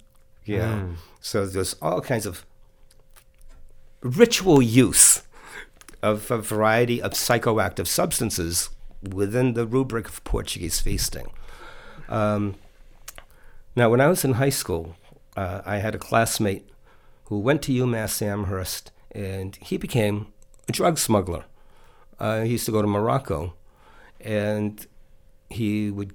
You 0.44 0.59
know, 0.59 0.77
hmm. 0.77 0.92
so 1.20 1.47
there's 1.47 1.75
all 1.81 2.03
kinds 2.03 2.27
of 2.27 2.44
ritual 4.03 4.61
use 4.61 5.23
of 6.03 6.31
a 6.31 6.37
variety 6.37 7.01
of 7.01 7.12
psychoactive 7.12 7.87
substances 7.87 8.68
within 9.12 9.54
the 9.54 9.66
rubric 9.66 10.08
of 10.08 10.22
Portuguese 10.24 10.80
feasting. 10.80 11.30
Um, 12.08 12.54
now, 13.76 13.90
when 13.90 14.00
I 14.00 14.08
was 14.08 14.24
in 14.24 14.34
high 14.34 14.50
school, 14.50 14.96
uh, 15.36 15.62
I 15.66 15.78
had 15.78 15.94
a 15.94 15.98
classmate 15.98 16.68
who 17.24 17.38
went 17.38 17.62
to 17.62 17.72
UMass 17.72 18.22
Amherst, 18.22 18.92
and 19.10 19.56
he 19.56 19.76
became 19.76 20.28
a 20.68 20.72
drug 20.72 20.98
smuggler. 20.98 21.44
Uh, 22.18 22.42
he 22.42 22.52
used 22.52 22.66
to 22.66 22.72
go 22.72 22.82
to 22.82 22.88
Morocco, 22.88 23.54
and 24.20 24.86
he 25.50 25.90
would 25.90 26.14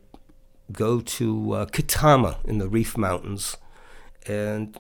go 0.72 1.02
to 1.02 1.54
uh, 1.54 1.66
Ketama 1.66 2.38
in 2.46 2.60
the 2.60 2.70
Rif 2.70 2.98
Mountains 2.98 3.58
and 4.28 4.78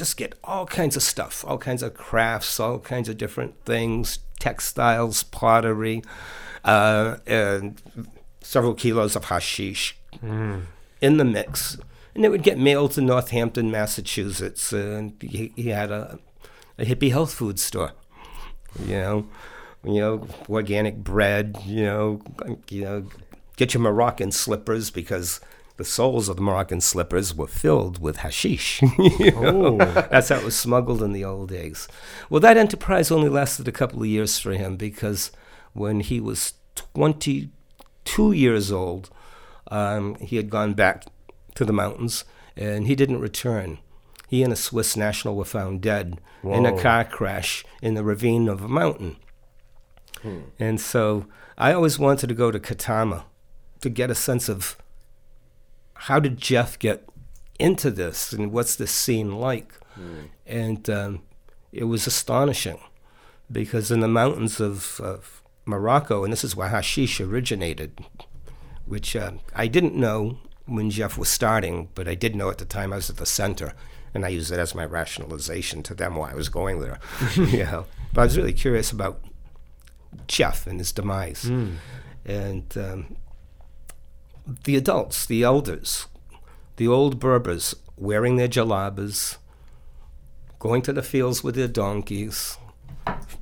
just 0.00 0.16
get 0.16 0.34
all 0.42 0.64
kinds 0.64 0.96
of 0.96 1.02
stuff, 1.02 1.44
all 1.46 1.58
kinds 1.58 1.82
of 1.82 1.92
crafts, 1.92 2.58
all 2.58 2.78
kinds 2.78 3.06
of 3.10 3.18
different 3.18 3.62
things, 3.66 4.20
textiles, 4.38 5.22
pottery, 5.24 6.02
uh, 6.64 7.18
and 7.26 7.80
several 8.40 8.72
kilos 8.72 9.14
of 9.14 9.26
hashish 9.26 9.98
in 11.02 11.16
the 11.18 11.24
mix. 11.24 11.76
And 12.14 12.24
it 12.24 12.30
would 12.30 12.42
get 12.42 12.58
mailed 12.58 12.92
to 12.92 13.02
Northampton, 13.02 13.70
Massachusetts, 13.70 14.72
and 14.72 15.20
he, 15.20 15.52
he 15.54 15.68
had 15.68 15.90
a, 15.90 16.18
a 16.78 16.86
hippie 16.86 17.10
health 17.10 17.34
food 17.34 17.60
store, 17.60 17.92
you 18.82 18.94
know, 18.94 19.26
you 19.84 20.00
know, 20.00 20.26
organic 20.48 20.96
bread, 21.04 21.58
you 21.66 21.84
know, 21.84 22.22
you 22.70 22.84
know, 22.84 23.04
get 23.56 23.74
your 23.74 23.82
Moroccan 23.82 24.32
slippers 24.32 24.90
because 24.90 25.40
the 25.80 25.84
soles 25.86 26.28
of 26.28 26.36
the 26.36 26.42
Moroccan 26.42 26.82
slippers 26.82 27.34
were 27.34 27.46
filled 27.46 28.02
with 28.02 28.18
hashish. 28.18 28.82
you 28.98 29.30
know? 29.30 29.78
That's 29.78 30.28
how 30.28 30.36
it 30.36 30.44
was 30.44 30.54
smuggled 30.54 31.02
in 31.02 31.12
the 31.12 31.24
old 31.24 31.48
days. 31.48 31.88
Well, 32.28 32.40
that 32.40 32.58
enterprise 32.58 33.10
only 33.10 33.30
lasted 33.30 33.66
a 33.66 33.72
couple 33.72 34.00
of 34.00 34.06
years 34.06 34.38
for 34.38 34.52
him 34.52 34.76
because 34.76 35.30
when 35.72 36.00
he 36.00 36.20
was 36.20 36.52
22 36.74 38.32
years 38.32 38.70
old, 38.70 39.08
um, 39.70 40.16
he 40.16 40.36
had 40.36 40.50
gone 40.50 40.74
back 40.74 41.06
to 41.54 41.64
the 41.64 41.72
mountains 41.72 42.24
and 42.54 42.86
he 42.86 42.94
didn't 42.94 43.20
return. 43.20 43.78
He 44.28 44.42
and 44.42 44.52
a 44.52 44.56
Swiss 44.56 44.98
national 44.98 45.34
were 45.34 45.46
found 45.46 45.80
dead 45.80 46.20
in 46.44 46.66
a 46.66 46.78
car 46.78 47.04
crash 47.06 47.64
in 47.80 47.94
the 47.94 48.04
ravine 48.04 48.48
of 48.48 48.62
a 48.62 48.68
mountain. 48.68 49.16
And 50.58 50.78
so 50.78 51.24
I 51.56 51.72
always 51.72 51.98
wanted 51.98 52.26
to 52.26 52.34
go 52.34 52.50
to 52.50 52.60
Ketama 52.60 53.24
to 53.80 53.88
get 53.88 54.10
a 54.10 54.14
sense 54.14 54.50
of 54.50 54.76
how 56.04 56.18
did 56.18 56.38
Jeff 56.38 56.78
get 56.78 57.06
into 57.58 57.90
this 57.90 58.32
and 58.32 58.52
what's 58.52 58.74
this 58.74 58.90
scene 58.90 59.32
like? 59.38 59.74
And 60.46 60.88
um, 60.88 61.22
it 61.72 61.84
was 61.84 62.06
astonishing 62.06 62.80
because 63.52 63.90
in 63.90 64.00
the 64.00 64.08
mountains 64.08 64.60
of, 64.60 64.98
of 65.00 65.42
Morocco, 65.66 66.24
and 66.24 66.32
this 66.32 66.42
is 66.42 66.56
where 66.56 66.68
hashish 66.68 67.20
originated, 67.20 68.00
which 68.86 69.14
uh, 69.14 69.32
I 69.54 69.66
didn't 69.66 69.94
know 69.94 70.38
when 70.64 70.88
Jeff 70.90 71.18
was 71.18 71.28
starting, 71.28 71.90
but 71.94 72.08
I 72.08 72.14
did 72.14 72.34
know 72.34 72.48
at 72.48 72.58
the 72.58 72.64
time 72.64 72.94
I 72.94 72.96
was 72.96 73.10
at 73.10 73.18
the 73.18 73.26
center, 73.26 73.74
and 74.14 74.24
I 74.24 74.28
used 74.28 74.50
it 74.50 74.58
as 74.58 74.74
my 74.74 74.86
rationalization 74.86 75.82
to 75.82 75.94
them 75.94 76.16
why 76.16 76.30
I 76.30 76.34
was 76.34 76.48
going 76.48 76.80
there. 76.80 76.98
you 77.36 77.64
know, 77.64 77.84
but 78.14 78.22
I 78.22 78.24
was 78.24 78.38
really 78.38 78.54
curious 78.54 78.90
about 78.90 79.20
Jeff 80.28 80.66
and 80.66 80.78
his 80.78 80.92
demise, 80.92 81.44
and 82.24 82.78
um, 82.78 83.16
the 84.64 84.76
adults, 84.76 85.26
the 85.26 85.42
elders, 85.42 86.06
the 86.76 86.88
old 86.88 87.20
Berbers 87.20 87.74
wearing 87.96 88.36
their 88.36 88.48
djellabas, 88.48 89.36
going 90.58 90.82
to 90.82 90.92
the 90.92 91.02
fields 91.02 91.44
with 91.44 91.54
their 91.54 91.68
donkeys, 91.68 92.58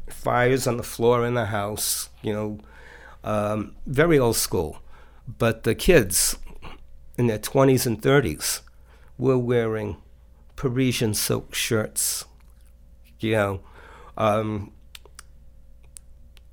fires 0.09 0.67
on 0.67 0.77
the 0.77 0.83
floor 0.83 1.25
in 1.27 1.35
the 1.35 1.47
house, 1.47 2.11
you 2.23 2.33
know, 2.33 2.59
um, 3.25 3.75
very 3.87 4.19
old 4.19 4.37
school. 4.37 4.81
But 5.39 5.63
the 5.63 5.75
kids 5.75 6.37
in 7.17 7.27
their 7.27 7.39
20s 7.39 7.87
and 7.87 8.01
30s 8.01 8.63
were 9.17 9.39
wearing 9.39 9.97
Parisian 10.57 11.15
silk 11.15 11.55
shirts, 11.55 12.25
you 13.21 13.33
know, 13.33 13.61
um, 14.17 14.73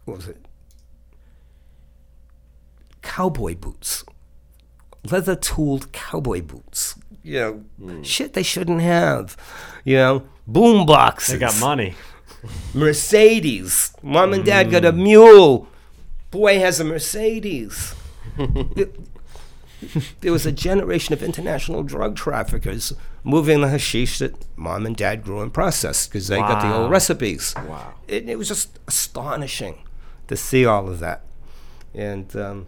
what 0.06 0.18
was 0.18 0.28
it? 0.28 0.46
Cowboy 3.02 3.56
boots, 3.56 4.04
leather 5.12 5.36
tooled 5.36 5.92
cowboy 5.92 6.42
boots. 6.42 6.96
You 7.24 7.66
know, 7.80 8.04
shit 8.04 8.34
they 8.34 8.44
shouldn't 8.44 8.82
have. 8.82 9.36
You 9.84 9.96
know, 9.96 10.28
boom 10.46 10.86
boxes. 10.86 11.34
They 11.34 11.40
got 11.40 11.60
money. 11.60 11.96
Mercedes. 12.74 13.94
Mom 14.04 14.34
and 14.34 14.46
dad 14.46 14.70
got 14.70 14.86
a 14.86 14.92
mule. 14.92 15.68
Boy 16.30 16.60
has 16.60 16.80
a 16.80 16.84
Mercedes. 16.84 17.96
There 20.22 20.32
was 20.32 20.46
a 20.46 20.52
generation 20.52 21.14
of 21.14 21.22
international 21.22 21.84
drug 21.84 22.16
traffickers 22.16 22.94
moving 23.24 23.62
the 23.62 23.68
hashish 23.68 24.20
that 24.20 24.46
mom 24.56 24.86
and 24.86 24.96
dad 24.96 25.24
grew 25.24 25.42
and 25.42 25.54
processed 25.54 26.10
because 26.10 26.28
they 26.28 26.38
got 26.38 26.62
the 26.62 26.74
old 26.74 26.92
recipes. 26.92 27.54
Wow. 27.56 27.94
It, 28.08 28.28
it 28.30 28.38
was 28.38 28.48
just 28.48 28.80
astonishing 28.88 29.84
to 30.28 30.36
see 30.36 30.66
all 30.66 30.88
of 30.88 31.00
that. 31.00 31.22
And 31.94 32.36
um, 32.36 32.68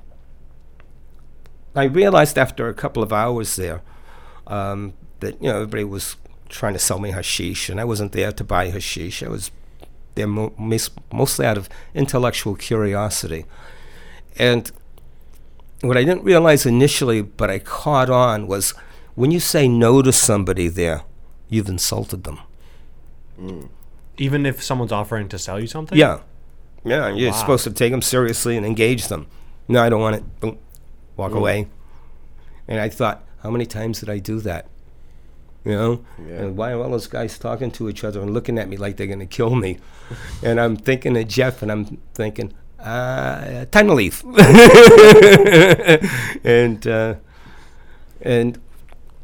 I 1.77 1.83
realized 1.85 2.37
after 2.37 2.67
a 2.67 2.73
couple 2.73 3.03
of 3.03 3.13
hours 3.13 3.55
there 3.55 3.81
um, 4.47 4.93
that, 5.19 5.41
you 5.41 5.49
know, 5.49 5.55
everybody 5.57 5.83
was 5.83 6.15
trying 6.49 6.73
to 6.73 6.79
sell 6.79 6.99
me 6.99 7.11
hashish, 7.11 7.69
and 7.69 7.79
I 7.79 7.83
wasn't 7.85 8.11
there 8.13 8.31
to 8.31 8.43
buy 8.43 8.69
hashish. 8.69 9.21
I 9.23 9.29
was 9.29 9.51
there 10.15 10.27
mo- 10.27 10.53
mis- 10.57 10.89
mostly 11.13 11.45
out 11.45 11.57
of 11.57 11.69
intellectual 11.93 12.55
curiosity. 12.55 13.45
And 14.37 14.71
what 15.81 15.97
I 15.97 16.03
didn't 16.03 16.23
realize 16.23 16.65
initially, 16.65 17.21
but 17.21 17.49
I 17.49 17.59
caught 17.59 18.09
on, 18.09 18.47
was 18.47 18.73
when 19.15 19.31
you 19.31 19.39
say 19.39 19.67
no 19.67 20.01
to 20.01 20.11
somebody 20.11 20.67
there, 20.69 21.03
you've 21.49 21.69
insulted 21.69 22.23
them. 22.23 22.39
Even 24.17 24.45
if 24.45 24.63
someone's 24.63 24.91
offering 24.91 25.29
to 25.29 25.37
sell 25.37 25.59
you 25.59 25.67
something? 25.67 25.97
Yeah. 25.97 26.21
Yeah, 26.83 27.09
you're 27.09 27.31
Wow. 27.31 27.37
supposed 27.37 27.63
to 27.65 27.71
take 27.71 27.91
them 27.91 28.01
seriously 28.01 28.57
and 28.57 28.65
engage 28.65 29.07
them. 29.07 29.27
No, 29.67 29.83
I 29.83 29.89
don't 29.89 30.01
want 30.01 30.15
it. 30.15 30.39
Boom. 30.39 30.57
Walk 31.17 31.33
away. 31.33 31.67
And 32.67 32.79
I 32.79 32.89
thought, 32.89 33.23
how 33.43 33.49
many 33.51 33.65
times 33.65 33.99
did 33.99 34.09
I 34.09 34.19
do 34.19 34.39
that? 34.41 34.67
You 35.65 35.71
know? 35.71 36.05
Yeah. 36.25 36.35
And 36.43 36.57
why 36.57 36.71
are 36.71 36.81
all 36.81 36.91
those 36.91 37.07
guys 37.07 37.37
talking 37.37 37.71
to 37.71 37.89
each 37.89 38.03
other 38.03 38.21
and 38.21 38.33
looking 38.33 38.57
at 38.57 38.69
me 38.69 38.77
like 38.77 38.97
they're 38.97 39.07
going 39.07 39.19
to 39.19 39.25
kill 39.25 39.55
me? 39.55 39.79
and 40.43 40.59
I'm 40.59 40.75
thinking 40.77 41.17
of 41.17 41.27
Jeff 41.27 41.61
and 41.61 41.71
I'm 41.71 41.97
thinking, 42.13 42.53
uh, 42.79 43.65
time 43.65 43.87
to 43.87 43.93
leave. 43.93 44.23
and, 46.43 46.87
uh, 46.87 47.15
and 48.21 48.59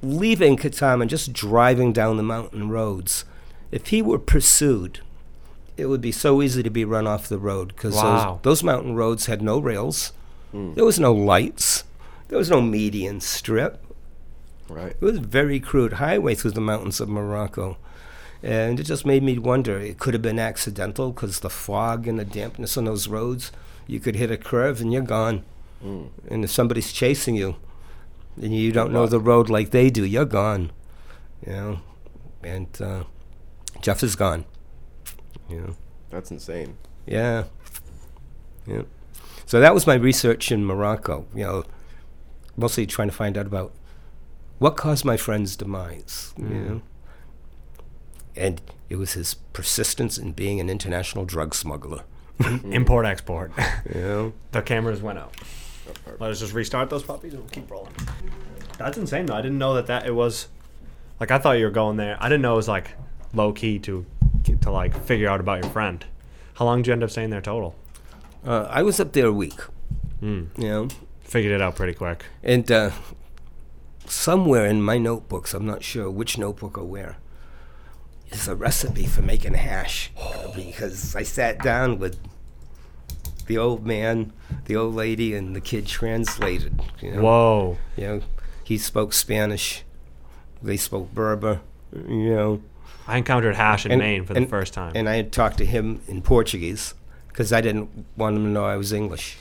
leaving 0.02 0.58
Katam 0.58 1.02
and 1.02 1.10
just 1.10 1.32
driving 1.34 1.94
down 1.94 2.18
the 2.18 2.24
mountain 2.24 2.70
roads, 2.70 3.26
if 3.72 3.88
he 3.88 4.02
were 4.02 4.20
pursued, 4.20 5.00
it 5.78 5.86
would 5.88 6.02
be 6.02 6.12
so 6.12 6.42
easy 6.42 6.62
to 6.64 6.70
be 6.70 6.86
run 6.86 7.08
off 7.08 7.28
the 7.28 7.38
road 7.40 7.70
because 7.70 7.96
Wow. 7.96 8.40
those, 8.44 8.60
those 8.60 8.64
mountain 8.64 8.96
roads 8.96 9.26
had 9.28 9.42
no 9.42 9.60
rails. 9.60 10.12
There 10.54 10.86
was 10.86 11.00
no 11.00 11.12
lights. 11.12 11.84
There 12.28 12.38
was 12.38 12.50
no 12.50 12.62
median 12.62 13.22
strip. 13.22 13.84
Right. 14.70 14.92
It 14.92 15.02
was 15.02 15.18
a 15.18 15.22
very 15.22 15.60
crude 15.60 15.94
highway 15.94 16.36
through 16.36 16.52
the 16.52 16.62
mountains 16.62 17.00
of 17.02 17.10
Morocco. 17.10 17.78
And 18.42 18.80
it 18.80 18.84
just 18.84 19.06
made 19.06 19.24
me 19.24 19.38
wonder. 19.40 19.80
It 19.80 19.98
could 19.98 20.14
have 20.14 20.22
been 20.22 20.40
accidental 20.40 21.12
because 21.12 21.40
the 21.40 21.50
fog 21.50 22.08
and 22.08 22.20
the 22.20 22.26
dampness 22.26 22.78
on 22.78 22.86
those 22.86 23.08
roads, 23.08 23.52
you 23.88 24.00
could 24.00 24.16
hit 24.16 24.32
a 24.32 24.38
curve 24.38 24.80
and 24.80 24.94
you're 24.94 25.02
gone. 25.02 25.44
And 26.30 26.44
if 26.44 26.52
somebody's 26.52 26.94
chasing 26.94 27.36
you 27.36 27.56
and 28.42 28.56
you 28.56 28.72
don't 28.72 28.94
know 28.94 29.06
the 29.06 29.20
road 29.20 29.50
like 29.50 29.72
they 29.72 29.90
do, 29.90 30.06
you're 30.06 30.24
gone. 30.26 30.72
You 31.46 31.52
know? 31.52 31.80
And 32.44 32.82
uh, 32.82 33.04
Jeff 33.82 34.02
is 34.04 34.16
gone. 34.16 34.46
You 35.50 35.60
know? 35.60 35.76
That's 36.10 36.32
insane. 36.32 36.78
Yeah. 37.06 37.46
Yeah. 38.66 38.84
So 39.46 39.60
that 39.60 39.74
was 39.74 39.86
my 39.86 39.96
research 39.96 40.52
in 40.52 40.66
Morocco, 40.66 41.26
you 41.36 41.44
know, 41.44 41.64
mostly 42.56 42.86
trying 42.86 43.10
to 43.10 43.16
find 43.16 43.38
out 43.38 43.46
about 43.46 43.74
what 44.60 44.78
caused 44.78 45.06
my 45.06 45.18
friend's 45.18 45.56
demise, 45.56 46.34
you 46.38 46.46
mm. 46.46 46.70
know. 46.70 46.82
And 48.36 48.62
it 48.90 48.96
was 48.96 49.14
his 49.14 49.36
persistence 49.54 50.18
in 50.18 50.32
being 50.32 50.60
an 50.60 50.70
international 50.70 51.26
drug 51.26 51.54
smuggler, 51.54 52.04
Import 52.66 53.06
export. 53.06 53.52
you 53.94 54.02
know. 54.02 54.34
the 54.52 54.62
cameras 54.62 55.02
went 55.02 55.20
out. 55.20 55.36
Let 56.20 56.32
us 56.32 56.40
just 56.40 56.54
restart 56.54 56.90
those 56.90 57.04
puppies 57.04 57.34
and 57.34 57.42
we'll 57.44 57.50
keep 57.50 57.70
rolling. 57.70 57.94
That's 58.78 58.98
insane 58.98 59.28
though. 59.28 59.36
I 59.36 59.42
didn't 59.42 59.58
know 59.58 59.76
that 59.76 59.88
that 59.88 60.06
it 60.06 60.16
was 60.16 60.48
like 61.20 61.32
I 61.32 61.38
thought 61.38 61.54
you 61.54 61.66
were 61.66 61.72
going 61.72 61.98
there. 61.98 62.18
I 62.20 62.30
didn't 62.30 62.42
know 62.42 62.54
it 62.54 62.58
was 62.58 62.68
like 62.68 62.92
low 63.34 63.52
key 63.54 63.80
to 63.80 64.06
to 64.62 64.72
like 64.72 64.96
figure 65.06 65.30
out 65.30 65.40
about 65.40 65.64
your 65.64 65.72
friend. 65.72 66.04
How 66.56 66.66
long 66.66 66.80
did 66.80 66.88
you 66.88 66.94
end 66.94 67.04
up 67.04 67.12
staying 67.12 67.30
there 67.30 67.42
total? 67.42 67.76
Uh, 68.46 68.68
I 68.70 68.84
was 68.84 69.00
up 69.00 69.14
there 69.14 69.28
a 69.28 69.32
week, 69.32 69.60
Hmm. 70.20 70.44
you 70.58 70.68
know, 70.70 70.88
Figured 71.24 71.54
it 71.54 71.62
out 71.62 71.76
pretty 71.76 71.94
quick. 71.94 72.26
and 72.44 72.70
uh, 72.72 72.92
somewhere 74.06 74.66
in 74.66 74.82
my 74.82 74.98
notebooks, 74.98 75.54
I'm 75.54 75.66
not 75.66 75.84
sure 75.84 76.10
which 76.10 76.38
notebook 76.38 76.78
or 76.78 76.84
where, 76.86 77.18
is 78.32 78.48
a 78.48 78.56
recipe 78.56 79.06
for 79.06 79.22
making 79.22 79.54
hash. 79.54 80.12
because 80.56 81.16
I 81.16 81.24
sat 81.24 81.60
down 81.64 82.00
with 82.00 82.20
the 83.48 83.58
old 83.58 83.86
man, 83.86 84.32
the 84.66 84.76
old 84.76 84.96
lady, 84.96 85.34
and 85.34 85.56
the 85.56 85.62
kid 85.62 85.88
translated. 85.88 86.82
You 87.02 87.12
know, 87.16 87.22
Whoa. 87.22 87.78
you 87.98 88.04
know, 88.08 88.22
he 88.64 88.78
spoke 88.78 89.14
Spanish, 89.14 89.84
they 90.62 90.78
spoke 90.78 91.14
Berber. 91.14 91.62
You 91.94 92.36
know, 92.36 92.62
I 93.08 93.18
encountered 93.18 93.56
hash 93.56 93.86
in 93.86 93.92
And- 93.94 94.00
Maine 94.02 94.26
for 94.26 94.34
the 94.34 94.46
first 94.46 94.74
time. 94.74 94.94
and 94.96 95.08
I 95.08 95.16
had 95.16 95.32
talked 95.32 95.58
to 95.60 95.66
him 95.66 96.02
in 96.08 96.22
Portuguese 96.22 96.94
because 97.34 97.52
I 97.52 97.60
didn't 97.60 97.90
want 98.16 98.36
them 98.36 98.46
to 98.46 98.50
know 98.50 98.64
I 98.64 98.78
was 98.78 98.94
English. 98.94 99.38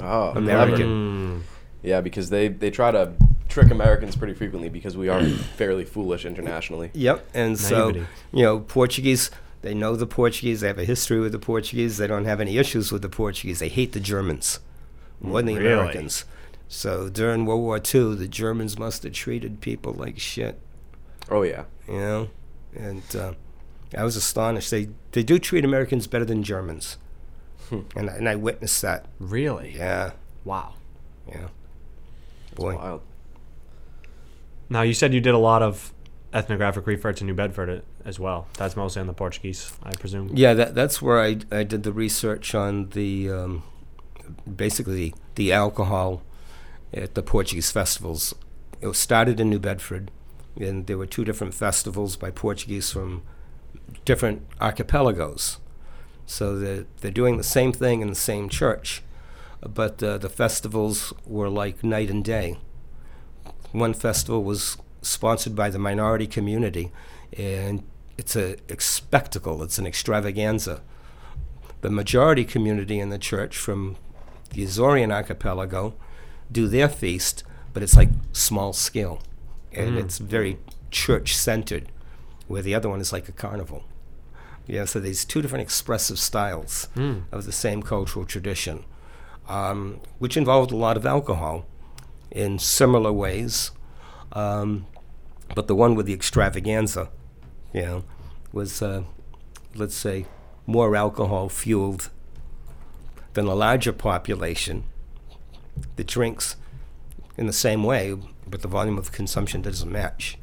Oh, 0.00 0.30
American. 0.30 0.76
clever. 0.76 0.90
Mm. 0.90 1.40
Yeah, 1.82 2.00
because 2.02 2.28
they 2.30 2.48
they 2.48 2.70
try 2.70 2.90
to 2.90 3.12
trick 3.48 3.70
Americans 3.70 4.14
pretty 4.16 4.34
frequently 4.34 4.68
because 4.68 4.96
we 4.96 5.08
are 5.08 5.24
fairly 5.56 5.84
foolish 5.84 6.24
internationally. 6.26 6.90
Yep. 6.92 7.26
And 7.34 7.58
so, 7.58 7.88
you 8.32 8.42
know, 8.44 8.60
Portuguese, 8.60 9.30
they 9.62 9.74
know 9.74 9.96
the 9.96 10.06
Portuguese. 10.06 10.60
They 10.60 10.68
have 10.68 10.78
a 10.78 10.84
history 10.84 11.18
with 11.20 11.32
the 11.32 11.38
Portuguese. 11.38 11.96
They 11.96 12.06
don't 12.06 12.26
have 12.26 12.40
any 12.40 12.58
issues 12.58 12.92
with 12.92 13.02
the 13.02 13.08
Portuguese. 13.08 13.58
They 13.60 13.68
hate 13.68 13.92
the 13.92 14.00
Germans 14.00 14.60
more 15.20 15.40
than 15.42 15.54
the 15.54 15.60
Really? 15.60 15.72
Americans. 15.72 16.24
So 16.68 17.08
during 17.08 17.46
World 17.46 17.62
War 17.62 17.78
II, 17.78 18.14
the 18.14 18.28
Germans 18.28 18.78
must 18.78 19.02
have 19.02 19.12
treated 19.12 19.60
people 19.60 19.92
like 19.92 20.18
shit, 20.20 20.60
Oh 21.28 21.42
yeah. 21.42 21.64
you 21.88 21.94
know? 21.98 22.28
And 22.76 23.02
uh, 23.16 23.32
I 23.98 24.04
was 24.04 24.14
astonished. 24.14 24.70
They, 24.70 24.88
they 25.10 25.24
do 25.24 25.40
treat 25.40 25.64
Americans 25.64 26.06
better 26.06 26.24
than 26.24 26.44
Germans. 26.44 26.96
And, 27.70 28.10
I, 28.10 28.14
and 28.14 28.28
I 28.28 28.36
witnessed 28.36 28.82
that. 28.82 29.06
Really? 29.18 29.74
Yeah. 29.76 30.12
Wow. 30.44 30.74
Yeah. 31.28 31.48
It's 32.46 32.54
Boy. 32.54 32.74
wild. 32.74 33.02
Now 34.68 34.82
you 34.82 34.94
said 34.94 35.12
you 35.12 35.20
did 35.20 35.34
a 35.34 35.38
lot 35.38 35.62
of 35.62 35.92
ethnographic 36.32 36.86
research 36.86 37.20
in 37.20 37.26
New 37.26 37.34
Bedford 37.34 37.68
uh, 37.68 37.80
as 38.04 38.20
well. 38.20 38.46
That's 38.54 38.76
mostly 38.76 39.00
on 39.00 39.06
the 39.06 39.12
Portuguese, 39.12 39.72
I 39.82 39.92
presume. 39.92 40.30
Yeah, 40.34 40.54
that, 40.54 40.74
that's 40.74 41.02
where 41.02 41.20
I, 41.20 41.38
I 41.50 41.64
did 41.64 41.82
the 41.82 41.92
research 41.92 42.54
on 42.54 42.90
the 42.90 43.30
um, 43.30 43.62
basically 44.56 45.14
the 45.34 45.52
alcohol 45.52 46.22
at 46.92 47.14
the 47.14 47.22
Portuguese 47.22 47.70
festivals. 47.70 48.34
It 48.80 48.86
was 48.86 48.98
started 48.98 49.40
in 49.40 49.50
New 49.50 49.58
Bedford, 49.58 50.10
and 50.58 50.86
there 50.86 50.96
were 50.98 51.06
two 51.06 51.24
different 51.24 51.54
festivals 51.54 52.16
by 52.16 52.30
Portuguese 52.30 52.90
from 52.90 53.22
different 54.04 54.46
archipelagos. 54.60 55.58
So 56.30 56.56
they're, 56.56 56.86
they're 57.00 57.10
doing 57.10 57.38
the 57.38 57.42
same 57.42 57.72
thing 57.72 58.02
in 58.02 58.08
the 58.08 58.14
same 58.14 58.48
church, 58.48 59.02
but 59.62 60.00
uh, 60.00 60.16
the 60.16 60.28
festivals 60.28 61.12
were 61.26 61.48
like 61.48 61.82
night 61.82 62.08
and 62.08 62.24
day. 62.24 62.56
One 63.72 63.94
festival 63.94 64.44
was 64.44 64.76
sponsored 65.02 65.56
by 65.56 65.70
the 65.70 65.80
minority 65.80 66.28
community, 66.28 66.92
and 67.36 67.82
it's 68.16 68.36
a, 68.36 68.58
a 68.68 68.80
spectacle. 68.80 69.60
It's 69.64 69.76
an 69.78 69.88
extravaganza. 69.88 70.82
The 71.80 71.90
majority 71.90 72.44
community 72.44 73.00
in 73.00 73.10
the 73.10 73.18
church 73.18 73.56
from 73.56 73.96
the 74.50 74.62
Azorean 74.62 75.12
archipelago 75.12 75.94
do 76.50 76.68
their 76.68 76.88
feast, 76.88 77.42
but 77.72 77.82
it's 77.82 77.96
like 77.96 78.10
small 78.30 78.72
scale, 78.72 79.20
and 79.72 79.98
it's 79.98 80.18
very 80.18 80.58
church 80.92 81.34
centered, 81.34 81.90
where 82.46 82.62
the 82.62 82.76
other 82.76 82.88
one 82.88 83.00
is 83.00 83.12
like 83.12 83.28
a 83.28 83.32
carnival. 83.32 83.82
Yeah, 84.70 84.84
so 84.84 85.00
there's 85.00 85.24
two 85.24 85.42
different 85.42 85.62
expressive 85.62 86.18
styles 86.18 86.88
of 87.32 87.44
the 87.44 87.50
same 87.52 87.82
cultural 87.82 88.24
tradition, 88.24 88.84
um, 89.48 90.00
which 90.20 90.36
involved 90.36 90.70
a 90.70 90.76
lot 90.76 90.96
of 90.96 91.04
alcohol 91.04 91.66
in 92.30 92.58
similar 92.60 93.12
ways. 93.12 93.72
Um, 94.32 94.86
but 95.56 95.66
the 95.66 95.74
one 95.74 95.96
with 95.96 96.06
the 96.06 96.12
extravaganza, 96.12 97.10
you 97.72 97.82
know, 97.82 98.04
was, 98.52 98.80
uh, 98.80 99.02
let's 99.74 99.96
say, 99.96 100.26
more 100.66 100.94
alcohol 100.94 101.48
fueled 101.48 102.10
than 103.34 103.46
the 103.46 103.56
larger 103.56 103.92
population 103.92 104.84
that 105.96 106.06
drinks 106.06 106.54
in 107.36 107.46
the 107.48 107.52
same 107.52 107.82
way, 107.82 108.14
but 108.46 108.62
the 108.62 108.68
volume 108.68 108.98
of 108.98 109.10
consumption 109.10 109.62
doesn't 109.62 109.90
match 109.90 110.38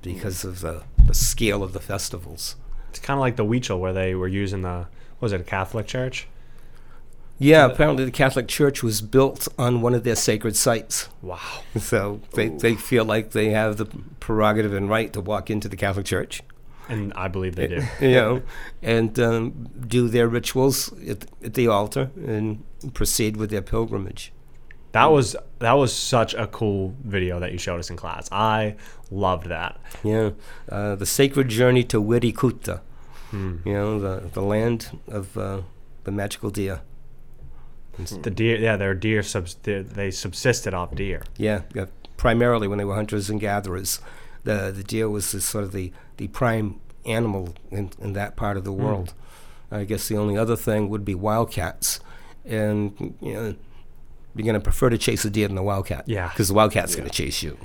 because 0.00 0.42
of 0.44 0.62
the, 0.62 0.84
the 1.04 1.12
scale 1.14 1.62
of 1.62 1.74
the 1.74 1.80
festivals. 1.80 2.56
It's 2.90 2.98
kind 2.98 3.18
of 3.18 3.20
like 3.20 3.36
the 3.36 3.44
Huichol 3.44 3.78
where 3.78 3.92
they 3.92 4.14
were 4.14 4.28
using 4.28 4.62
the 4.62 4.86
what 5.18 5.26
was 5.26 5.32
it 5.32 5.40
a 5.40 5.44
Catholic 5.44 5.86
church? 5.86 6.28
Yeah, 7.40 7.66
apparently 7.66 8.04
the 8.04 8.10
Catholic 8.10 8.48
Church 8.48 8.82
was 8.82 9.00
built 9.00 9.46
on 9.56 9.80
one 9.80 9.94
of 9.94 10.02
their 10.02 10.16
sacred 10.16 10.56
sites. 10.56 11.08
Wow. 11.22 11.38
So 11.78 12.20
they, 12.34 12.48
they 12.48 12.74
feel 12.74 13.04
like 13.04 13.30
they 13.30 13.50
have 13.50 13.76
the 13.76 13.86
prerogative 14.18 14.74
and 14.74 14.90
right 14.90 15.12
to 15.12 15.20
walk 15.20 15.48
into 15.48 15.68
the 15.68 15.76
Catholic 15.76 16.04
Church, 16.04 16.42
And 16.88 17.12
I 17.14 17.28
believe 17.28 17.54
they 17.54 17.68
do. 17.68 17.82
you 18.00 18.10
know, 18.10 18.42
and 18.82 19.18
um, 19.20 19.70
do 19.86 20.08
their 20.08 20.26
rituals 20.26 20.92
at, 21.08 21.26
at 21.44 21.54
the 21.54 21.68
altar 21.68 22.10
and 22.16 22.64
proceed 22.92 23.36
with 23.36 23.50
their 23.50 23.62
pilgrimage. 23.62 24.32
That 24.98 25.12
was 25.12 25.36
that 25.60 25.72
was 25.72 25.92
such 25.92 26.34
a 26.34 26.46
cool 26.46 26.94
video 27.04 27.38
that 27.40 27.52
you 27.52 27.58
showed 27.58 27.78
us 27.78 27.90
in 27.90 27.96
class. 27.96 28.28
I 28.32 28.76
loved 29.10 29.46
that. 29.46 29.78
Yeah, 30.02 30.30
uh, 30.68 30.96
the 30.96 31.06
sacred 31.06 31.48
journey 31.48 31.84
to 31.84 32.02
Wirikuta, 32.02 32.80
you 33.32 33.60
know, 33.64 34.00
the, 34.00 34.28
the 34.28 34.42
land 34.42 34.98
of 35.06 35.36
uh, 35.36 35.62
the 36.04 36.10
magical 36.10 36.50
deer. 36.50 36.80
The 37.98 38.30
deer, 38.30 38.58
yeah, 38.58 38.76
their 38.76 38.94
deer 38.94 39.22
subs, 39.22 39.56
they, 39.62 39.82
they 39.82 40.10
subsisted 40.10 40.72
off 40.72 40.94
deer. 40.94 41.22
Yeah, 41.36 41.62
yeah, 41.74 41.86
primarily 42.16 42.68
when 42.68 42.78
they 42.78 42.84
were 42.84 42.94
hunters 42.94 43.28
and 43.28 43.40
gatherers. 43.40 44.00
The, 44.44 44.72
the 44.74 44.84
deer 44.84 45.08
was 45.10 45.32
the, 45.32 45.40
sort 45.40 45.64
of 45.64 45.72
the, 45.72 45.92
the 46.16 46.28
prime 46.28 46.80
animal 47.04 47.54
in, 47.70 47.90
in 48.00 48.12
that 48.12 48.36
part 48.36 48.56
of 48.56 48.64
the 48.64 48.72
world. 48.72 49.14
I 49.70 49.84
guess 49.84 50.06
the 50.08 50.16
only 50.16 50.36
other 50.38 50.56
thing 50.56 50.88
would 50.90 51.04
be 51.04 51.14
wildcats. 51.16 51.98
And, 52.44 53.16
you 53.20 53.34
know, 53.34 53.56
you're 54.38 54.44
going 54.44 54.54
to 54.60 54.64
prefer 54.64 54.90
to 54.90 54.98
chase 54.98 55.24
a 55.24 55.30
deer 55.30 55.46
than 55.48 55.56
the 55.56 55.62
wildcat. 55.62 56.04
Yeah. 56.06 56.28
Because 56.28 56.48
the 56.48 56.54
wildcat's 56.54 56.94
going 56.96 57.08
to 57.08 57.14
chase 57.14 57.42
you. 57.42 57.58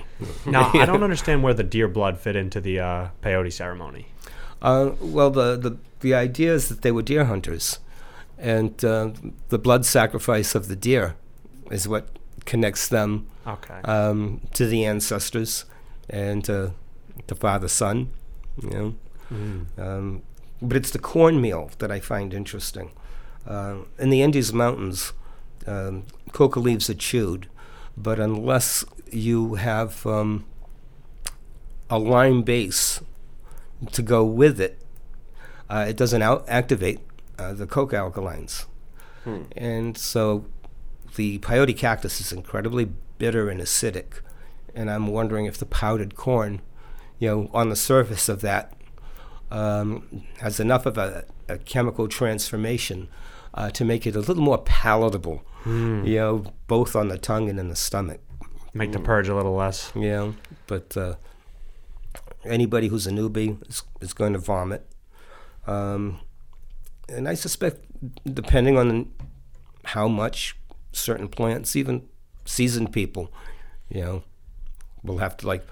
Now 0.46 0.72
I 0.74 0.86
don't 0.86 1.04
understand 1.04 1.44
where 1.44 1.54
the 1.54 1.64
deer 1.64 1.88
blood 1.88 2.20
fit 2.20 2.36
into 2.36 2.60
the 2.62 2.80
uh, 2.80 3.08
peyote 3.22 3.52
ceremony. 3.54 4.08
Uh, 4.62 4.92
well, 5.02 5.30
the, 5.30 5.58
the, 5.58 5.78
the 6.00 6.14
idea 6.14 6.54
is 6.54 6.70
that 6.70 6.82
they 6.82 6.92
were 6.92 7.02
deer 7.02 7.26
hunters. 7.26 7.80
And 8.38 8.84
uh, 8.84 9.12
the 9.50 9.60
blood 9.60 9.86
sacrifice 9.86 10.56
of 10.56 10.68
the 10.68 10.76
deer 10.76 11.16
is 11.72 11.88
what 11.88 12.08
connects 12.46 12.88
them 12.88 13.28
Okay. 13.48 13.82
um, 13.84 14.42
to 14.54 14.66
the 14.68 14.86
ancestors 14.86 15.66
and 16.10 16.44
to, 16.46 16.74
to 17.28 17.36
Father 17.36 17.68
Sun, 17.68 18.10
you 18.62 18.70
know. 18.70 18.96
Um, 19.78 20.22
but 20.62 20.78
it's 20.78 20.92
the 20.92 21.00
cornmeal 21.00 21.72
that 21.80 21.92
I 21.92 22.00
find 22.00 22.34
interesting. 22.34 22.92
Uh, 23.48 23.80
in 24.00 24.10
the 24.10 24.22
Andes 24.22 24.54
Mountains, 24.54 25.12
um, 25.68 26.06
coca 26.34 26.60
leaves 26.60 26.90
are 26.90 26.94
chewed, 26.96 27.48
but 27.96 28.20
unless 28.20 28.84
you 29.12 29.56
have 29.56 30.06
um, 30.06 30.46
a 31.90 31.98
lime 31.98 32.42
base 32.42 33.00
to 33.92 34.02
go 34.02 34.24
with 34.26 34.60
it, 34.60 34.82
uh, 35.70 35.86
it 35.88 35.96
doesn't 35.96 36.22
out- 36.22 36.44
activate 36.48 37.00
uh, 37.40 37.54
the 37.54 37.66
coca 37.66 37.96
alkalines. 37.96 38.66
And 39.56 39.98
so 39.98 40.46
the 41.16 41.40
peyote 41.40 41.78
cactus 41.78 42.20
is 42.20 42.34
incredibly 42.34 42.90
bitter 43.18 43.50
and 43.50 43.62
acidic. 43.62 44.22
And 44.76 44.90
I'm 44.92 45.08
wondering 45.08 45.46
if 45.46 45.58
the 45.58 45.66
powdered 45.66 46.16
corn, 46.16 46.62
you 47.20 47.30
know, 47.30 47.50
on 47.54 47.70
the 47.70 47.76
surface 47.78 48.28
of 48.28 48.42
that, 48.42 48.74
um, 49.50 50.26
has 50.40 50.60
enough 50.60 50.86
of 50.86 50.98
a, 50.98 51.26
a 51.48 51.58
chemical 51.58 52.08
transformation 52.08 53.08
uh, 53.54 53.70
to 53.70 53.86
make 53.86 54.06
it 54.06 54.16
a 54.16 54.20
little 54.20 54.44
more 54.44 54.58
palatable, 54.58 55.44
you 55.66 56.16
know, 56.16 56.44
both 56.68 56.96
on 56.96 57.08
the 57.08 57.18
tongue 57.18 57.50
and 57.50 57.60
in 57.60 57.70
the 57.70 57.76
stomach. 57.76 58.20
Make 58.74 58.92
the 58.92 59.00
purge 59.00 59.30
a 59.30 59.36
little 59.36 59.54
less. 59.54 59.92
Yeah, 59.96 60.32
but 60.68 60.98
uh, 60.98 61.16
anybody 62.44 62.88
who's 62.88 63.06
a 63.06 63.12
newbie 63.12 63.62
is, 63.70 63.84
is 64.02 64.14
going 64.14 64.34
to 64.34 64.40
vomit. 64.40 64.92
Um, 65.68 66.20
and 67.08 67.28
I 67.30 67.36
suspect, 67.36 67.86
depending 68.26 68.78
on 68.78 69.12
how 69.86 70.08
much 70.08 70.58
certain 70.92 71.28
plants, 71.28 71.76
even 71.76 72.08
seasoned 72.46 72.92
people, 72.92 73.32
you 73.90 74.02
know, 74.02 74.24
will 75.04 75.20
have 75.20 75.38
to 75.38 75.48
like 75.48 75.66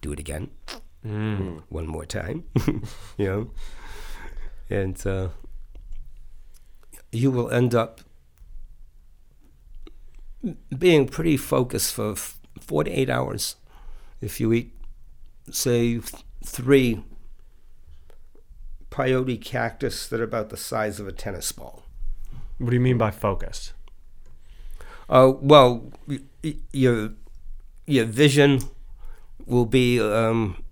do 0.00 0.12
it 0.12 0.18
again, 0.18 0.50
one 1.68 1.86
more 1.86 2.04
time, 2.04 2.44
you 3.16 3.26
know, 3.26 3.50
and 4.70 5.04
uh, 5.06 5.28
you 7.10 7.30
will 7.30 7.50
end 7.50 7.74
up 7.74 8.00
being 10.76 11.06
pretty 11.08 11.36
focused 11.36 11.94
for 11.94 12.14
four 12.60 12.84
to 12.84 12.90
eight 12.90 13.10
hours 13.10 13.56
if 14.20 14.40
you 14.40 14.52
eat, 14.52 14.72
say, 15.50 16.00
three 16.44 17.02
peyote 18.90 19.42
cactus 19.42 20.06
that 20.08 20.20
are 20.20 20.24
about 20.24 20.50
the 20.50 20.56
size 20.56 21.00
of 21.00 21.08
a 21.08 21.12
tennis 21.12 21.50
ball. 21.52 21.82
What 22.58 22.70
do 22.70 22.76
you 22.76 22.80
mean 22.80 22.98
by 22.98 23.10
focused? 23.10 23.72
Uh, 25.08 25.32
well, 25.40 25.92
y- 26.06 26.20
y- 26.44 26.56
your 26.72 27.10
your 27.86 28.04
vision 28.04 28.60
will 29.46 29.66
be 29.66 30.00
um, 30.00 30.62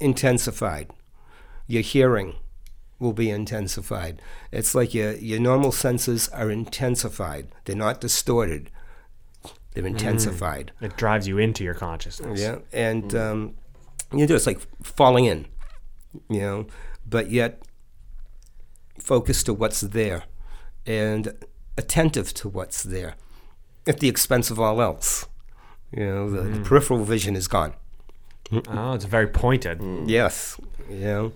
intensified. 0.00 0.90
Your 1.66 1.82
hearing 1.82 2.36
will 2.98 3.12
be 3.12 3.30
intensified. 3.30 4.22
It's 4.50 4.74
like 4.74 4.94
your 4.94 5.12
your 5.16 5.40
normal 5.40 5.72
senses 5.72 6.28
are 6.30 6.50
intensified. 6.50 7.48
They're 7.64 7.76
not 7.76 8.00
distorted. 8.00 8.70
They're 9.72 9.86
intensified. 9.86 10.72
It 10.80 10.96
drives 10.96 11.28
you 11.28 11.38
into 11.38 11.62
your 11.62 11.74
consciousness. 11.74 12.40
Yeah, 12.40 12.58
and 12.72 13.14
um, 13.14 13.54
you 14.12 14.26
know, 14.26 14.34
it's 14.34 14.46
like 14.46 14.60
falling 14.82 15.26
in, 15.26 15.46
you 16.28 16.40
know, 16.40 16.66
but 17.08 17.30
yet 17.30 17.62
focused 18.98 19.46
to 19.46 19.54
what's 19.54 19.80
there 19.80 20.24
and 20.86 21.32
attentive 21.78 22.34
to 22.34 22.48
what's 22.48 22.82
there 22.82 23.14
at 23.86 24.00
the 24.00 24.08
expense 24.08 24.50
of 24.50 24.58
all 24.58 24.82
else. 24.82 25.26
You 25.92 26.06
know, 26.06 26.30
the, 26.30 26.42
the 26.42 26.60
peripheral 26.60 27.04
vision 27.04 27.34
is 27.36 27.48
gone. 27.48 27.74
Oh, 28.68 28.94
it's 28.94 29.04
very 29.04 29.28
pointed. 29.28 29.80
Yes, 30.06 30.60
you 30.88 30.98
know, 30.98 31.32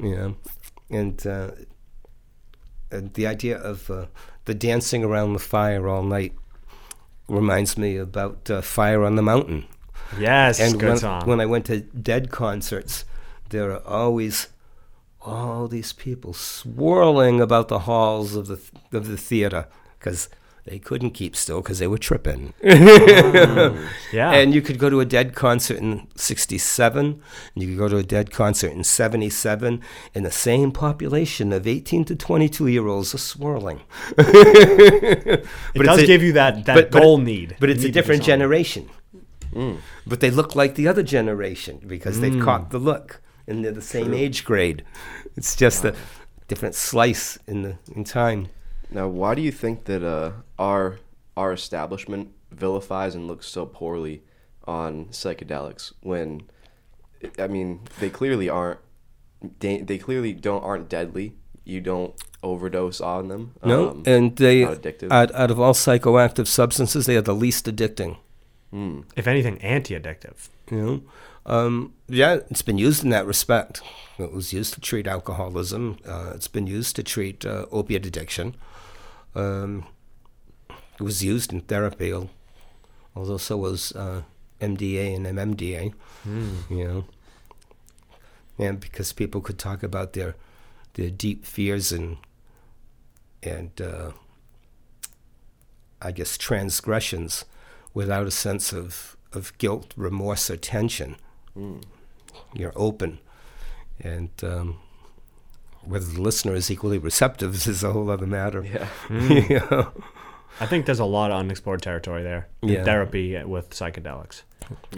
you 0.00 0.16
know, 0.16 0.36
and, 0.90 1.26
uh, 1.26 1.52
and 2.90 3.14
the 3.14 3.26
idea 3.26 3.56
of 3.58 3.90
uh, 3.90 4.06
the 4.44 4.54
dancing 4.54 5.04
around 5.04 5.32
the 5.32 5.38
fire 5.38 5.88
all 5.88 6.02
night 6.02 6.34
reminds 7.28 7.78
me 7.78 7.96
about 7.96 8.50
uh, 8.50 8.60
Fire 8.60 9.04
on 9.04 9.16
the 9.16 9.22
Mountain. 9.22 9.66
Yes, 10.18 10.60
and 10.60 10.78
good 10.78 10.88
when, 10.88 10.98
song. 10.98 11.26
when 11.26 11.40
I 11.40 11.46
went 11.46 11.66
to 11.66 11.80
Dead 11.80 12.30
concerts, 12.30 13.04
there 13.48 13.72
are 13.72 13.86
always 13.86 14.48
all 15.20 15.68
these 15.68 15.92
people 15.92 16.32
swirling 16.32 17.40
about 17.40 17.68
the 17.68 17.80
halls 17.80 18.34
of 18.34 18.46
the 18.48 18.60
of 18.92 19.06
the 19.06 19.16
theater 19.16 19.66
because 19.98 20.28
they 20.64 20.78
couldn't 20.78 21.10
keep 21.10 21.34
still 21.34 21.60
because 21.60 21.78
they 21.78 21.86
were 21.86 21.98
tripping. 21.98 22.54
Mm. 22.62 23.88
yeah. 24.12 24.32
And 24.32 24.54
you 24.54 24.62
could 24.62 24.78
go 24.78 24.88
to 24.90 25.00
a 25.00 25.04
Dead 25.04 25.34
concert 25.34 25.78
in 25.78 26.06
'67, 26.16 27.22
and 27.54 27.62
you 27.62 27.68
could 27.68 27.78
go 27.78 27.88
to 27.88 27.96
a 27.96 28.02
Dead 28.02 28.30
concert 28.30 28.72
in 28.72 28.84
'77, 28.84 29.80
and 30.14 30.26
the 30.26 30.30
same 30.30 30.72
population 30.72 31.52
of 31.52 31.66
18 31.66 32.04
to 32.06 32.16
22 32.16 32.66
year 32.68 32.86
olds 32.86 33.14
are 33.14 33.18
swirling. 33.18 33.80
it 34.18 35.44
but 35.74 35.86
does 35.86 35.98
it's 35.98 36.04
a- 36.04 36.06
give 36.06 36.22
you 36.22 36.32
that, 36.34 36.64
that 36.66 36.74
but- 36.74 36.90
but- 36.90 37.02
goal 37.02 37.18
need. 37.18 37.56
But 37.60 37.70
it's 37.70 37.82
need 37.82 37.90
a 37.90 37.92
different 37.92 38.22
generation. 38.22 38.88
Mm. 39.52 39.78
But 40.06 40.20
they 40.20 40.30
look 40.30 40.54
like 40.54 40.74
the 40.74 40.88
other 40.88 41.02
generation 41.02 41.80
because 41.86 42.20
they've 42.20 42.32
mm. 42.32 42.44
caught 42.44 42.70
the 42.70 42.78
look 42.78 43.20
and 43.46 43.64
they're 43.64 43.72
the 43.72 43.82
same 43.82 44.14
age 44.14 44.44
grade. 44.44 44.84
It's 45.36 45.56
just 45.56 45.84
a 45.84 45.94
different 46.48 46.74
slice 46.74 47.38
in 47.46 47.62
the 47.62 47.76
in 47.94 48.04
time. 48.04 48.48
Now, 48.92 49.08
why 49.08 49.34
do 49.34 49.42
you 49.42 49.52
think 49.52 49.84
that 49.84 50.02
uh, 50.04 50.32
our 50.58 50.98
our 51.36 51.52
establishment 51.52 52.28
vilifies 52.50 53.14
and 53.14 53.26
looks 53.26 53.46
so 53.46 53.64
poorly 53.64 54.22
on 54.66 55.06
psychedelics 55.06 55.92
when, 56.02 56.42
I 57.38 57.46
mean, 57.48 57.80
they 58.00 58.10
clearly 58.10 58.48
aren't 58.48 58.80
da- 59.58 59.82
they 59.82 59.98
clearly 59.98 60.32
don't 60.32 60.62
aren't 60.62 60.88
deadly. 60.88 61.34
You 61.64 61.80
don't 61.80 62.14
overdose 62.42 63.00
on 63.00 63.28
them. 63.28 63.54
No, 63.64 63.90
Um, 63.90 64.02
and 64.04 64.36
they 64.36 64.64
not 64.64 64.84
out, 65.10 65.32
out 65.34 65.50
of 65.50 65.60
all 65.60 65.74
psychoactive 65.74 66.46
substances, 66.48 67.06
they 67.06 67.16
are 67.16 67.22
the 67.22 67.34
least 67.34 67.66
addicting. 67.66 68.16
mm, 68.72 69.04
If 69.16 69.26
anything, 69.28 69.58
anti-addictive. 69.62 70.48
You 70.70 70.76
know, 70.84 71.02
um, 71.46 71.92
yeah, 72.08 72.40
it's 72.50 72.62
been 72.62 72.78
used 72.78 73.04
in 73.04 73.10
that 73.10 73.26
respect. 73.26 73.80
It 74.18 74.32
was 74.32 74.52
used 74.52 74.74
to 74.74 74.80
treat 74.80 75.06
alcoholism. 75.06 75.98
Uh, 76.06 76.32
it's 76.34 76.48
been 76.48 76.66
used 76.66 76.96
to 76.96 77.02
treat 77.02 77.46
uh, 77.46 77.66
opiate 77.70 78.06
addiction. 78.06 78.54
Um, 79.34 79.86
it 80.70 81.02
was 81.02 81.24
used 81.24 81.52
in 81.52 81.60
therapy, 81.62 82.12
although 83.16 83.38
so 83.38 83.56
was 83.56 83.92
uh, 83.92 84.22
MDA 84.60 85.16
and 85.16 85.26
MMDA. 85.26 85.94
You 86.70 86.84
know, 86.84 87.04
and 88.58 88.78
because 88.78 89.12
people 89.12 89.40
could 89.40 89.58
talk 89.58 89.82
about 89.82 90.12
their 90.12 90.36
their 90.94 91.10
deep 91.10 91.44
fears 91.44 91.92
and 91.92 92.18
and 93.42 93.80
uh, 93.80 94.12
I 96.00 96.10
guess 96.12 96.36
transgressions 96.36 97.44
without 97.94 98.26
a 98.26 98.30
sense 98.30 98.72
of, 98.72 99.16
of 99.32 99.56
guilt, 99.58 99.92
remorse, 99.96 100.50
or 100.50 100.56
tension. 100.56 101.16
mm. 101.56 101.82
You're 102.54 102.72
open. 102.74 103.18
And 104.00 104.30
um, 104.42 104.78
whether 105.84 106.04
the 106.06 106.20
listener 106.20 106.54
is 106.54 106.70
equally 106.70 106.98
receptive 106.98 107.66
is 107.66 107.82
a 107.82 107.92
whole 107.92 108.10
other 108.10 108.26
matter. 108.26 108.64
Yeah. 108.64 108.88
You 109.10 109.60
know? 109.70 109.92
I 110.60 110.66
think 110.66 110.86
there's 110.86 110.98
a 111.00 111.04
lot 111.04 111.30
of 111.30 111.38
unexplored 111.38 111.82
territory 111.82 112.22
there. 112.22 112.48
in 112.60 112.68
Yeah. 112.68 112.84
Therapy 112.84 113.42
with 113.44 113.70
psychedelics. 113.70 114.42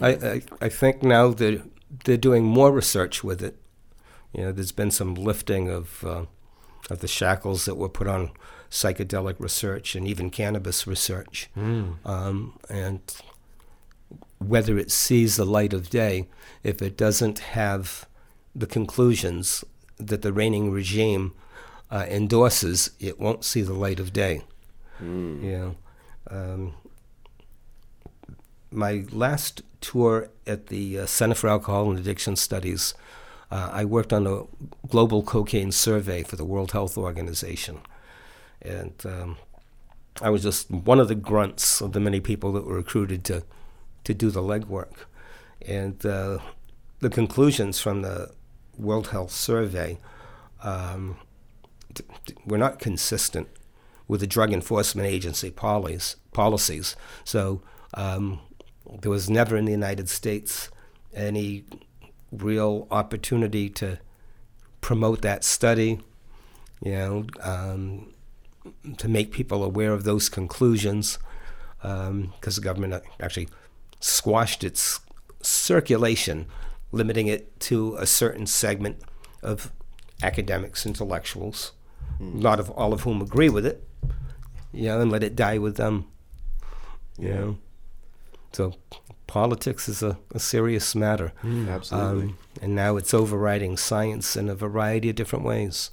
I, 0.03 0.09
I, 0.09 0.43
I 0.61 0.69
think 0.69 1.03
now 1.03 1.29
that 1.29 1.63
they're 2.05 2.17
doing 2.17 2.45
more 2.45 2.73
research 2.73 3.23
with 3.23 3.43
it. 3.43 3.57
You 4.33 4.43
know, 4.47 4.53
there's 4.53 4.73
been 4.73 4.91
some 4.91 5.15
lifting 5.15 5.69
of, 5.71 6.03
uh, 6.05 6.25
of 6.91 6.99
the 6.99 7.09
shackles 7.09 7.65
that 7.67 7.77
were 7.77 7.89
put 7.89 8.09
on 8.09 8.33
psychedelic 8.71 9.37
research 9.39 9.95
and 9.95 10.09
even 10.09 10.29
cannabis 10.31 10.87
research. 10.87 11.49
um, 11.57 12.59
and 12.69 13.01
whether 14.39 14.77
it 14.77 14.91
sees 14.91 15.37
the 15.37 15.45
light 15.47 15.73
of 15.73 15.89
day, 15.89 16.29
if 16.65 16.83
it 16.83 16.97
doesn't 16.97 17.39
have 17.39 18.07
the 18.55 18.67
conclusions 18.67 19.65
that 19.99 20.23
the 20.23 20.33
reigning 20.33 20.71
regime 20.71 21.33
uh, 21.91 22.07
endorses, 22.09 22.91
it 22.99 23.21
won't 23.21 23.45
see 23.45 23.63
the 23.63 23.75
light 23.75 24.01
of 24.01 24.13
day. 24.13 24.43
Mm. 25.03 25.43
You 25.43 25.59
know, 25.59 25.77
um, 26.31 26.75
my 28.71 29.05
last 29.13 29.63
tour 29.81 30.29
at 30.47 30.67
the 30.67 31.01
uh, 31.01 31.07
Center 31.07 31.35
for 31.35 31.49
Alcohol 31.49 31.91
and 31.91 31.99
Addiction 31.99 32.37
Studies, 32.37 32.95
uh, 33.51 33.71
I 33.73 33.85
worked 33.85 34.13
on 34.13 34.27
a 34.27 34.43
global 34.89 35.23
cocaine 35.23 35.71
survey 35.71 36.23
for 36.23 36.37
the 36.37 36.45
World 36.45 36.73
Health 36.73 36.99
Organization, 36.99 37.79
and 38.61 38.95
um, 39.05 39.37
I 40.21 40.31
was 40.31 40.43
just 40.43 40.71
one 40.71 40.99
of 40.99 41.09
the 41.09 41.15
grunts 41.15 41.81
of 41.81 41.93
the 41.93 42.01
many 42.01 42.21
people 42.21 42.53
that 42.53 42.65
were 42.65 42.77
recruited 42.77 43.25
to 43.25 43.45
to 44.05 44.15
do 44.15 44.31
the 44.31 44.43
legwork, 44.43 45.07
and 45.67 46.05
uh, 46.05 46.39
the 47.01 47.11
conclusions 47.11 47.81
from 47.81 48.03
the 48.03 48.33
World 48.79 49.09
Health 49.09 49.31
Survey 49.31 49.99
um, 50.63 51.17
t- 51.93 52.05
t- 52.27 52.35
were 52.47 52.59
not 52.59 52.79
consistent 52.79 53.49
with 54.07 54.21
the 54.21 54.27
Drug 54.27 54.53
Enforcement 54.53 55.09
Agency 55.09 55.51
policies. 55.51 56.17
policies. 56.33 56.97
So 57.25 57.63
um, 57.95 58.41
there 59.01 59.11
was 59.11 59.31
never 59.31 59.57
in 59.57 59.65
the 59.65 59.73
United 59.73 60.09
States 60.09 60.71
any 61.15 61.65
real 62.33 62.87
opportunity 62.91 63.71
to 63.71 63.99
promote 64.81 65.23
that 65.23 65.45
study, 65.45 66.01
you 66.83 66.93
know, 66.93 67.27
um, 67.41 68.13
to 68.99 69.09
make 69.09 69.31
people 69.31 69.63
aware 69.63 69.93
of 69.93 70.05
those 70.05 70.29
conclusions, 70.29 71.19
because 71.81 72.57
the 72.57 72.61
government 72.63 73.03
actually 73.21 73.49
squashed 74.01 74.65
its 74.65 75.01
circulation, 75.43 76.47
limiting 76.95 77.27
it 77.27 77.59
to 77.61 77.97
a 77.97 78.07
certain 78.07 78.47
segment 78.47 78.97
of 79.43 79.73
academics, 80.23 80.87
intellectuals, 80.87 81.73
a 82.21 82.25
lot 82.25 82.61
of 82.61 82.71
all 82.71 82.93
of 82.93 83.01
whom 83.03 83.21
agree 83.21 83.49
with 83.51 83.67
it, 83.67 83.87
you 84.73 84.85
know, 84.85 85.01
and 85.01 85.11
let 85.11 85.23
it 85.23 85.35
die 85.37 85.59
with 85.59 85.77
them. 85.77 86.07
You 87.19 87.29
Yeah. 87.29 87.35
know, 87.35 87.59
so 88.53 88.75
politics 89.27 89.89
is 89.89 90.03
a, 90.03 90.19
a 90.33 90.39
serious 90.39 90.95
matter, 90.95 91.33
Absolutely. 91.45 92.25
um, 92.25 92.39
and 92.63 92.75
now 92.75 92.97
it's 92.97 93.13
overriding 93.15 93.77
science 93.77 94.37
in 94.37 94.49
a 94.49 94.55
variety 94.55 95.11
of 95.11 95.17
different 95.17 95.45
ways. 95.45 95.91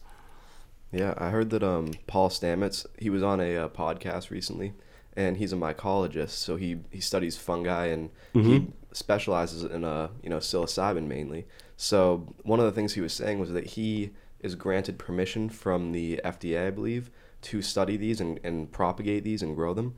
Yeah, 0.91 1.14
I 1.18 1.30
heard 1.30 1.49
that 1.52 1.64
um, 1.64 1.93
Paul 2.08 2.30
Stamets, 2.30 2.86
he 2.99 3.10
was 3.10 3.24
on 3.24 3.39
a 3.39 3.56
uh, 3.58 3.70
podcast 3.70 4.30
recently, 4.30 4.74
and 5.16 5.38
he's 5.38 5.54
a 5.54 5.56
mycologist, 5.56 6.32
so 6.32 6.56
he, 6.58 6.78
he 6.91 6.99
studies 7.02 7.38
fungi 7.38 7.86
and 7.88 8.10
he 8.34 8.68
specializes 8.94 9.64
in 9.64 9.84
uh, 9.84 10.10
you 10.24 10.30
know 10.30 10.38
psilocybin 10.38 11.08
mainly. 11.08 11.46
So 11.78 12.34
one 12.44 12.60
of 12.60 12.66
the 12.66 12.72
things 12.72 12.94
he 12.94 13.02
was 13.02 13.14
saying 13.14 13.39
was 13.39 13.52
that 13.54 13.68
he 13.68 14.12
is 14.39 14.56
granted 14.56 14.98
permission 15.00 15.50
from 15.50 15.92
the 15.92 16.20
FDA, 16.24 16.68
I 16.68 16.72
believe, 16.72 17.10
to 17.44 17.62
study 17.62 17.98
these 17.98 18.20
and, 18.20 18.39
and 18.44 18.72
propagate 18.72 19.24
these 19.24 19.42
and 19.42 19.56
grow 19.56 19.74
them. 19.74 19.96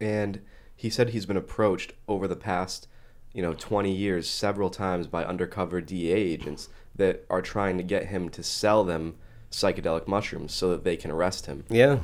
And 0.00 0.40
he 0.74 0.90
said 0.90 1.10
he's 1.10 1.26
been 1.26 1.36
approached 1.36 1.92
over 2.06 2.28
the 2.28 2.36
past, 2.36 2.88
you 3.32 3.42
know, 3.42 3.52
20 3.54 3.92
years 3.92 4.28
several 4.28 4.70
times 4.70 5.06
by 5.06 5.24
undercover 5.24 5.80
DEA 5.80 6.12
agents 6.12 6.68
that 6.94 7.24
are 7.30 7.42
trying 7.42 7.76
to 7.78 7.84
get 7.84 8.06
him 8.06 8.28
to 8.30 8.42
sell 8.42 8.84
them 8.84 9.16
psychedelic 9.50 10.06
mushrooms 10.06 10.52
so 10.52 10.70
that 10.70 10.84
they 10.84 10.96
can 10.96 11.10
arrest 11.10 11.46
him. 11.46 11.64
Yeah, 11.68 12.00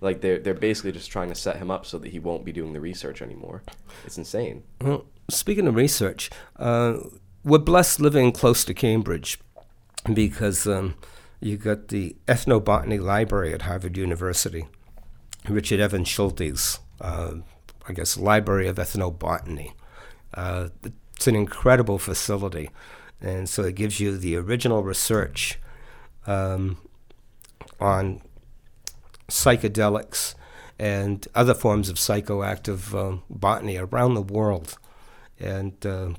Like 0.00 0.20
they're 0.20 0.38
they're 0.38 0.54
basically 0.54 0.92
just 0.92 1.10
trying 1.10 1.28
to 1.28 1.34
set 1.34 1.56
him 1.56 1.70
up 1.70 1.86
so 1.86 1.98
that 1.98 2.08
he 2.10 2.18
won't 2.18 2.44
be 2.44 2.52
doing 2.52 2.72
the 2.72 2.80
research 2.80 3.22
anymore. 3.22 3.62
It's 4.04 4.18
insane. 4.18 4.62
Well, 4.80 5.04
speaking 5.28 5.66
of 5.66 5.74
research, 5.74 6.30
uh, 6.56 6.98
we're 7.44 7.58
blessed 7.58 8.00
living 8.00 8.32
close 8.32 8.64
to 8.64 8.74
Cambridge 8.74 9.38
because 10.12 10.66
um, 10.66 10.94
you 11.40 11.56
got 11.56 11.88
the 11.88 12.16
Ethnobotany 12.26 13.00
Library 13.00 13.52
at 13.52 13.62
Harvard 13.62 13.96
University, 13.96 14.66
Richard 15.48 15.80
Evans 15.80 16.08
Schultes, 16.08 16.78
uh, 17.00 17.34
I 17.88 17.92
guess, 17.92 18.16
Library 18.16 18.68
of 18.68 18.76
Ethnobotany. 18.76 19.72
Uh, 20.34 20.68
it's 21.14 21.26
an 21.26 21.36
incredible 21.36 21.98
facility, 21.98 22.70
and 23.20 23.48
so 23.48 23.62
it 23.62 23.74
gives 23.74 24.00
you 24.00 24.16
the 24.16 24.36
original 24.36 24.82
research 24.82 25.58
um, 26.26 26.78
on 27.80 28.20
psychedelics 29.28 30.34
and 30.78 31.26
other 31.34 31.54
forms 31.54 31.88
of 31.88 31.96
psychoactive 31.96 32.94
um, 32.94 33.22
botany 33.30 33.76
around 33.76 34.14
the 34.14 34.22
world. 34.22 34.78
And 35.38 35.84
uh, 35.84 36.10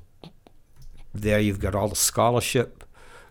there 1.14 1.40
you've 1.40 1.60
got 1.60 1.76
all 1.76 1.88
the 1.88 1.96
scholarship, 1.96 2.84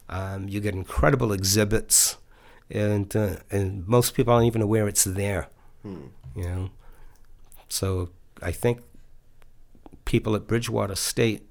um, 0.09 0.49
you 0.49 0.61
get 0.61 0.75
incredible 0.75 1.33
exhibits, 1.33 2.17
and 2.71 3.15
uh, 3.15 3.37
and 3.51 3.87
most 3.87 4.15
people 4.15 4.33
aren't 4.35 4.47
even 4.47 4.63
aware 4.63 4.89
it's 4.89 5.05
there. 5.05 5.49
Hmm. 5.83 6.07
You 6.35 6.43
know, 6.45 6.71
so 7.69 8.11
I 8.43 8.53
think 8.53 8.81
people 10.05 10.35
at 10.35 10.47
Bridgewater 10.47 10.95
State, 10.97 11.51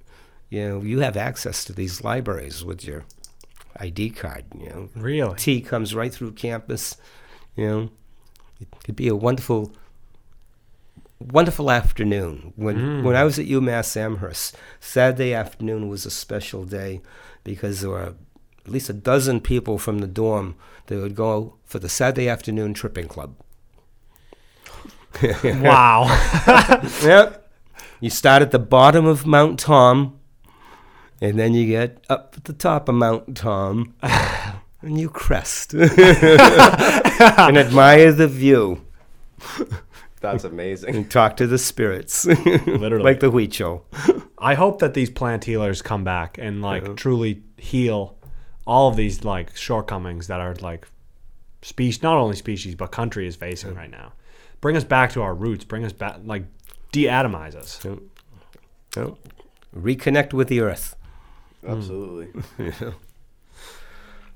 you 0.49 0.67
know, 0.67 0.81
you 0.81 0.99
have 0.99 1.17
access 1.17 1.63
to 1.65 1.73
these 1.73 2.03
libraries 2.03 2.63
with 2.63 2.85
your 2.85 3.05
ID 3.77 4.11
card. 4.11 4.45
You 4.57 4.69
know, 4.69 4.89
Really? 4.95 5.35
tea 5.37 5.61
comes 5.61 5.95
right 5.95 6.13
through 6.13 6.33
campus. 6.33 6.97
You 7.55 7.67
know, 7.67 7.89
it 8.59 8.67
could 8.83 8.95
be 8.95 9.07
a 9.07 9.15
wonderful, 9.15 9.73
wonderful 11.19 11.71
afternoon. 11.71 12.53
When 12.55 12.75
hmm. 12.75 13.03
when 13.03 13.15
I 13.15 13.23
was 13.23 13.39
at 13.39 13.47
UMass 13.47 13.95
Amherst, 13.97 14.55
Saturday 14.79 15.33
afternoon 15.33 15.87
was 15.87 16.05
a 16.05 16.11
special 16.11 16.65
day 16.65 17.01
because 17.43 17.81
there 17.81 17.91
were 17.91 18.15
at 18.65 18.71
least 18.71 18.89
a 18.89 18.93
dozen 18.93 19.39
people 19.39 19.77
from 19.77 19.99
the 19.99 20.07
dorm 20.07 20.55
that 20.87 20.99
would 20.99 21.15
go 21.15 21.55
for 21.65 21.79
the 21.79 21.89
Saturday 21.89 22.27
afternoon 22.27 22.73
tripping 22.73 23.07
club. 23.07 23.35
wow. 25.43 26.05
Yep. 27.03 27.41
You 28.01 28.09
start 28.09 28.41
at 28.41 28.51
the 28.51 28.59
bottom 28.59 29.05
of 29.05 29.25
Mount 29.25 29.57
Tom, 29.59 30.19
and 31.21 31.39
then 31.39 31.53
you 31.53 31.65
get 31.65 32.03
up 32.09 32.33
at 32.37 32.43
the 32.43 32.53
top 32.53 32.89
of 32.89 32.95
Mount 32.95 33.37
Tom, 33.37 33.95
and 34.81 34.99
you 34.99 35.09
crest 35.09 35.73
and 35.73 37.57
admire 37.57 38.11
the 38.11 38.27
view 38.27 38.85
That's 40.31 40.43
amazing. 40.43 40.95
and 40.95 41.09
talk 41.11 41.37
to 41.37 41.47
the 41.47 41.57
spirits, 41.57 42.25
Literally. 42.67 43.03
like 43.03 43.19
the 43.19 43.31
Huichol. 43.31 43.81
I 44.37 44.53
hope 44.55 44.79
that 44.79 44.93
these 44.93 45.09
plant 45.09 45.43
healers 45.45 45.81
come 45.81 46.03
back 46.03 46.37
and 46.37 46.61
like 46.61 46.95
truly 46.95 47.43
heal 47.57 48.15
all 48.67 48.89
of 48.89 48.95
these 48.95 49.23
like 49.23 49.55
shortcomings 49.55 50.27
that 50.27 50.39
are 50.39 50.55
like 50.55 50.87
species, 51.61 52.03
not 52.03 52.17
only 52.17 52.35
species 52.35 52.75
but 52.75 52.91
country 52.91 53.27
is 53.27 53.35
facing 53.35 53.73
right 53.75 53.89
now. 53.91 54.13
Bring 54.61 54.75
us 54.77 54.83
back 54.83 55.11
to 55.13 55.21
our 55.21 55.33
roots. 55.35 55.63
Bring 55.63 55.83
us 55.85 55.93
back, 55.93 56.17
like 56.23 56.43
de-atomize 56.91 57.55
us. 57.55 57.83
Yep. 58.95 59.15
Reconnect 59.75 60.33
with 60.33 60.47
the 60.47 60.61
earth. 60.61 60.95
Hmm. 61.61 61.71
Absolutely. 61.71 62.43
yeah. 62.59 62.91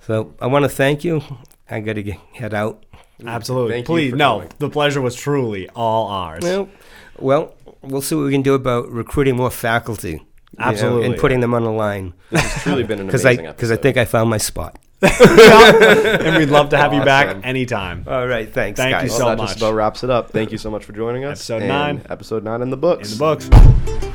So 0.02 0.34
I 0.42 0.48
want 0.48 0.64
to 0.66 0.70
thank 0.70 1.04
you. 1.04 1.22
I 1.70 1.80
got 1.82 1.94
to 1.94 2.12
head 2.34 2.54
out. 2.54 2.84
Absolutely. 3.26 3.74
Thank 3.74 3.86
Please, 3.88 4.12
for 4.12 4.16
no, 4.18 4.34
coming. 4.40 4.52
the 4.60 4.70
pleasure 4.70 5.02
was 5.02 5.16
truly 5.16 5.70
all 5.76 6.08
ours. 6.08 6.44
Well, 6.44 6.70
well, 7.18 7.56
we'll 7.82 8.02
see 8.02 8.16
what 8.16 8.26
we 8.26 8.32
can 8.32 8.42
do 8.42 8.54
about 8.54 8.90
recruiting 8.90 9.36
more 9.36 9.52
faculty. 9.52 10.12
you 10.12 10.18
know, 10.18 10.66
Absolutely. 10.66 11.06
and 11.08 11.18
putting 11.18 11.40
them 11.42 11.54
on 11.54 11.64
the 11.64 11.72
line 11.72 12.14
This 12.32 12.42
has 12.42 12.64
truly 12.64 12.84
been 12.84 13.00
an 13.00 13.06
because 13.08 13.26
I 13.26 13.32
amazing 13.32 13.46
because 13.52 13.72
I 13.72 13.74
episode. 13.76 13.84
think 13.84 13.98
I 13.98 14.06
found 14.06 14.30
my 14.30 14.38
spot. 14.38 14.80
and 15.02 16.38
we'd 16.38 16.50
love 16.50 16.70
to 16.70 16.78
have 16.78 16.94
you 16.94 17.04
back 17.06 17.38
anytime. 17.46 18.04
All 18.08 18.28
right, 18.28 18.52
thanks, 18.52 18.78
Thank 18.80 19.02
you 19.04 19.10
so 19.10 19.20
well, 19.20 19.30
that 19.30 19.38
much. 19.38 19.48
just 19.52 19.60
about 19.60 19.74
wraps 19.74 20.04
it 20.04 20.10
up. 20.10 20.32
Thank 20.32 20.52
you 20.52 20.58
so 20.58 20.70
much 20.70 20.84
for 20.84 20.92
joining 20.94 21.24
us. 21.24 21.40
Episode 21.50 21.68
nine. 21.68 22.06
Episode 22.10 22.44
nine 22.44 22.62
in 22.62 22.70
the 22.70 22.78
books. 22.78 23.14
In 23.14 23.18
the 23.18 23.20
books. 23.20 24.06